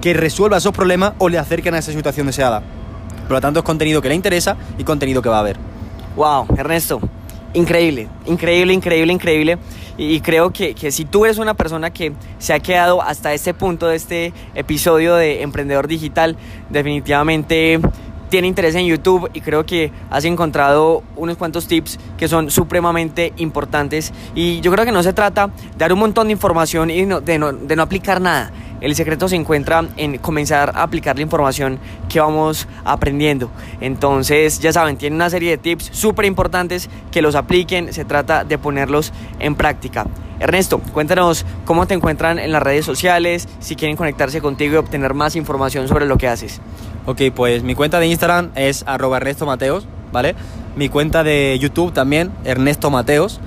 que 0.01 0.13
resuelva 0.13 0.57
esos 0.57 0.73
problemas 0.73 1.13
o 1.17 1.29
le 1.29 1.37
acerquen 1.37 1.75
a 1.75 1.79
esa 1.79 1.91
situación 1.91 2.27
deseada. 2.27 2.61
Por 3.27 3.31
lo 3.31 3.41
tanto, 3.41 3.59
es 3.59 3.65
contenido 3.65 4.01
que 4.01 4.09
le 4.09 4.15
interesa 4.15 4.55
y 4.77 4.83
contenido 4.83 5.21
que 5.21 5.29
va 5.29 5.39
a 5.39 5.43
ver. 5.43 5.57
Wow, 6.15 6.47
Ernesto, 6.57 6.99
increíble, 7.53 8.07
increíble, 8.25 8.73
increíble, 8.73 9.13
increíble. 9.13 9.57
Y, 9.97 10.15
y 10.15 10.21
creo 10.21 10.51
que, 10.51 10.73
que 10.75 10.91
si 10.91 11.05
tú 11.05 11.25
eres 11.25 11.37
una 11.39 11.53
persona 11.53 11.91
que 11.91 12.13
se 12.37 12.53
ha 12.53 12.59
quedado 12.59 13.01
hasta 13.01 13.33
este 13.33 13.53
punto 13.53 13.87
de 13.87 13.95
este 13.97 14.33
episodio 14.55 15.15
de 15.15 15.41
Emprendedor 15.41 15.87
Digital, 15.87 16.37
definitivamente 16.69 17.79
tiene 18.29 18.47
interés 18.47 18.75
en 18.75 18.85
YouTube 18.85 19.29
y 19.33 19.41
creo 19.41 19.65
que 19.65 19.91
has 20.11 20.23
encontrado 20.25 21.01
unos 21.15 21.35
cuantos 21.37 21.65
tips 21.67 21.97
que 22.17 22.27
son 22.27 22.51
supremamente 22.51 23.33
importantes. 23.37 24.13
Y 24.35 24.61
yo 24.61 24.71
creo 24.71 24.85
que 24.85 24.91
no 24.91 25.01
se 25.01 25.13
trata 25.13 25.47
de 25.47 25.53
dar 25.77 25.91
un 25.93 25.99
montón 25.99 26.27
de 26.27 26.33
información 26.33 26.91
y 26.91 27.05
no- 27.05 27.21
de, 27.21 27.39
no, 27.39 27.51
de 27.51 27.75
no 27.75 27.81
aplicar 27.83 28.21
nada. 28.21 28.51
El 28.81 28.95
secreto 28.95 29.27
se 29.27 29.35
encuentra 29.35 29.85
en 29.97 30.17
comenzar 30.17 30.71
a 30.75 30.83
aplicar 30.83 31.17
la 31.17 31.23
información 31.23 31.79
que 32.07 32.19
vamos 32.19 32.67
aprendiendo. 32.85 33.49
Entonces, 33.81 34.59
ya 34.59 34.71
saben, 34.71 34.97
tiene 34.97 35.15
una 35.15 35.29
serie 35.29 35.51
de 35.51 35.57
tips 35.57 35.89
súper 35.91 36.25
importantes 36.25 36.89
que 37.11 37.21
los 37.21 37.35
apliquen. 37.35 37.91
Se 37.93 38.05
trata 38.05 38.43
de 38.43 38.57
ponerlos 38.57 39.11
en 39.39 39.55
práctica. 39.55 40.07
Ernesto, 40.39 40.79
cuéntanos 40.93 41.45
cómo 41.65 41.85
te 41.85 41.93
encuentran 41.93 42.39
en 42.39 42.53
las 42.53 42.63
redes 42.63 42.85
sociales, 42.85 43.49
si 43.59 43.75
quieren 43.75 43.97
conectarse 43.97 44.39
contigo 44.39 44.75
y 44.75 44.77
obtener 44.77 45.13
más 45.13 45.35
información 45.35 45.89
sobre 45.89 46.05
lo 46.05 46.17
que 46.17 46.29
haces. 46.29 46.61
Ok, 47.05 47.23
pues 47.35 47.63
mi 47.63 47.75
cuenta 47.75 47.99
de 47.99 48.07
Instagram 48.07 48.51
es 48.55 48.83
arroba 48.87 49.17
Ernesto 49.17 49.45
Mateos, 49.45 49.85
¿vale? 50.13 50.35
Mi 50.77 50.87
cuenta 50.87 51.23
de 51.23 51.57
YouTube 51.59 51.91
también, 51.91 52.31
Ernesto 52.45 52.89
Mateos. 52.89 53.41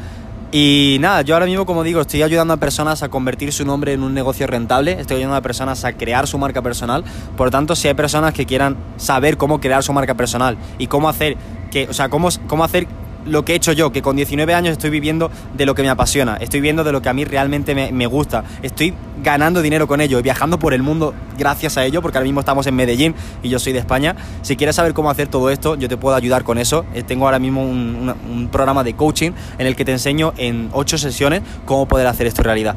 Y 0.54 0.98
nada, 1.00 1.22
yo 1.22 1.34
ahora 1.34 1.46
mismo, 1.46 1.64
como 1.64 1.82
digo, 1.82 2.02
estoy 2.02 2.22
ayudando 2.22 2.52
a 2.52 2.58
personas 2.58 3.02
a 3.02 3.08
convertir 3.08 3.54
su 3.54 3.64
nombre 3.64 3.94
en 3.94 4.02
un 4.02 4.12
negocio 4.12 4.46
rentable, 4.46 4.92
estoy 5.00 5.16
ayudando 5.16 5.36
a 5.36 5.40
personas 5.40 5.82
a 5.86 5.94
crear 5.94 6.26
su 6.26 6.36
marca 6.36 6.60
personal. 6.60 7.04
Por 7.38 7.46
lo 7.46 7.50
tanto, 7.50 7.74
si 7.74 7.88
hay 7.88 7.94
personas 7.94 8.34
que 8.34 8.44
quieran 8.44 8.76
saber 8.98 9.38
cómo 9.38 9.62
crear 9.62 9.82
su 9.82 9.94
marca 9.94 10.14
personal 10.14 10.58
y 10.76 10.88
cómo 10.88 11.08
hacer 11.08 11.38
que, 11.70 11.88
o 11.88 11.94
sea, 11.94 12.10
cómo, 12.10 12.28
cómo 12.48 12.64
hacer 12.64 12.86
lo 13.26 13.44
que 13.44 13.52
he 13.52 13.56
hecho 13.56 13.72
yo, 13.72 13.92
que 13.92 14.02
con 14.02 14.16
19 14.16 14.54
años 14.54 14.72
estoy 14.72 14.90
viviendo 14.90 15.30
de 15.54 15.66
lo 15.66 15.74
que 15.74 15.82
me 15.82 15.88
apasiona, 15.88 16.36
estoy 16.36 16.60
viviendo 16.60 16.84
de 16.84 16.92
lo 16.92 17.02
que 17.02 17.08
a 17.08 17.12
mí 17.12 17.24
realmente 17.24 17.74
me, 17.74 18.06
gusta, 18.06 18.44
estoy 18.62 18.94
ganando 19.22 19.62
dinero 19.62 19.86
con 19.86 20.00
ello 20.00 20.20
viajando 20.22 20.58
por 20.58 20.74
el 20.74 20.82
mundo 20.82 21.14
gracias 21.38 21.76
a 21.76 21.84
ello, 21.84 22.02
porque 22.02 22.18
ahora 22.18 22.24
mismo 22.24 22.40
estamos 22.40 22.66
en 22.66 22.74
Medellín 22.74 23.14
y 23.42 23.48
yo 23.48 23.58
soy 23.58 23.72
de 23.72 23.78
España. 23.78 24.16
Si 24.42 24.56
quieres 24.56 24.76
saber 24.76 24.94
cómo 24.94 25.10
hacer 25.10 25.28
todo 25.28 25.50
esto, 25.50 25.76
yo 25.76 25.88
te 25.88 25.96
puedo 25.96 26.16
ayudar 26.16 26.44
con 26.44 26.58
eso. 26.58 26.84
Eh, 26.94 27.02
Tengo 27.02 27.26
ahora 27.26 27.38
mismo 27.38 27.62
un, 27.64 28.48
programa 28.50 28.84
de 28.84 28.94
coaching 28.94 29.32
en 29.58 29.66
el 29.66 29.76
que 29.76 29.84
te 29.84 29.92
enseño 29.92 30.34
en 30.36 30.68
8 30.72 30.98
sesiones 30.98 31.42
cómo 31.64 31.86
poder 31.86 32.06
hacer 32.06 32.26
esto 32.26 32.42
realidad. 32.42 32.74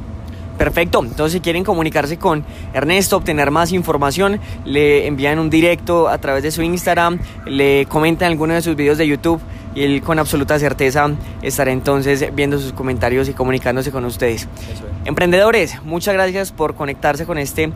Perfecto, 0.58 1.04
entonces 1.04 1.34
si 1.34 1.40
quieren 1.42 1.66
comunicarse 1.66 2.18
con 2.18 2.46
Ernesto, 2.74 3.18
obtener 3.18 3.52
más 3.52 3.74
información, 3.74 4.40
le 4.64 5.06
envían 5.06 5.38
un 5.38 5.50
directo 5.50 6.08
a 6.08 6.18
través 6.18 6.44
de 6.44 6.52
su 6.52 6.62
Instagram, 6.62 7.20
le 7.46 7.86
comentan 7.88 8.32
alguno 8.32 8.54
de 8.54 8.62
sus 8.62 8.76
videos 8.78 8.98
de 8.98 9.06
YouTube 9.06 9.42
y 9.76 9.84
él 9.84 10.02
con 10.02 10.18
absoluta 10.18 10.58
certeza 10.58 11.12
estará 11.42 11.72
entonces 11.72 12.34
viendo 12.34 12.58
sus 12.58 12.74
comentarios 12.74 13.30
y 13.30 13.34
comunicándose 13.34 13.92
con 13.92 14.06
ustedes. 14.06 14.48
Emprendedores, 15.04 15.82
muchas 15.84 16.14
gracias 16.16 16.52
por 16.52 16.76
conectarse 16.76 17.26
con 17.26 17.38
este 17.38 17.72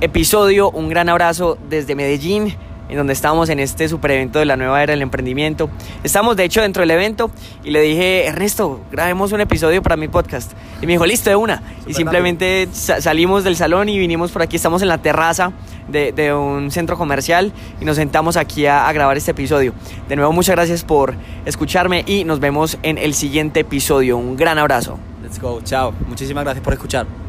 episodio, 0.00 0.70
un 0.70 0.88
gran 0.88 1.08
abrazo 1.08 1.58
desde 1.68 1.94
Medellín 1.94 2.54
en 2.88 2.96
donde 2.96 3.12
estamos 3.12 3.48
en 3.48 3.60
este 3.60 3.88
super 3.88 4.10
evento 4.10 4.38
de 4.38 4.44
la 4.44 4.56
nueva 4.56 4.82
era 4.82 4.92
del 4.92 5.02
emprendimiento. 5.02 5.70
Estamos 6.02 6.36
de 6.36 6.44
hecho 6.44 6.60
dentro 6.60 6.80
del 6.80 6.90
evento 6.90 7.30
y 7.62 7.70
le 7.70 7.80
dije, 7.80 8.26
Ernesto, 8.26 8.80
grabemos 8.90 9.32
un 9.32 9.40
episodio 9.40 9.82
para 9.82 9.96
mi 9.96 10.08
podcast. 10.08 10.52
Y 10.82 10.86
me 10.86 10.92
dijo, 10.92 11.06
listo, 11.06 11.30
de 11.30 11.36
una. 11.36 11.62
y 11.86 11.94
simplemente 11.94 12.68
salimos 12.72 13.44
del 13.44 13.56
salón 13.56 13.88
y 13.88 13.98
vinimos 13.98 14.30
por 14.30 14.42
aquí, 14.42 14.56
estamos 14.56 14.82
en 14.82 14.88
la 14.88 14.98
terraza 14.98 15.52
de, 15.88 16.34
un 16.34 16.70
centro 16.70 16.96
comercial 16.96 17.52
y 17.80 17.84
nos 17.84 17.96
sentamos 17.96 18.36
aquí 18.36 18.66
a, 18.66 18.88
a 18.88 18.92
grabar 18.92 19.16
este 19.16 19.30
episodio. 19.30 19.72
De 20.08 20.16
nuevo, 20.16 20.32
muchas 20.32 20.54
gracias 20.54 20.84
por 20.84 21.14
escucharme 21.44 22.04
y 22.06 22.24
nos 22.24 22.40
vemos 22.40 22.78
en 22.82 22.98
el 22.98 23.14
siguiente 23.14 23.60
episodio. 23.60 24.16
Un 24.16 24.36
gran 24.36 24.58
abrazo. 24.58 24.98
Let's 25.22 25.40
go, 25.40 25.60
chao. 25.62 25.94
Muchísimas 26.06 26.44
gracias 26.44 26.62
por 26.62 26.74
escuchar. 26.74 27.23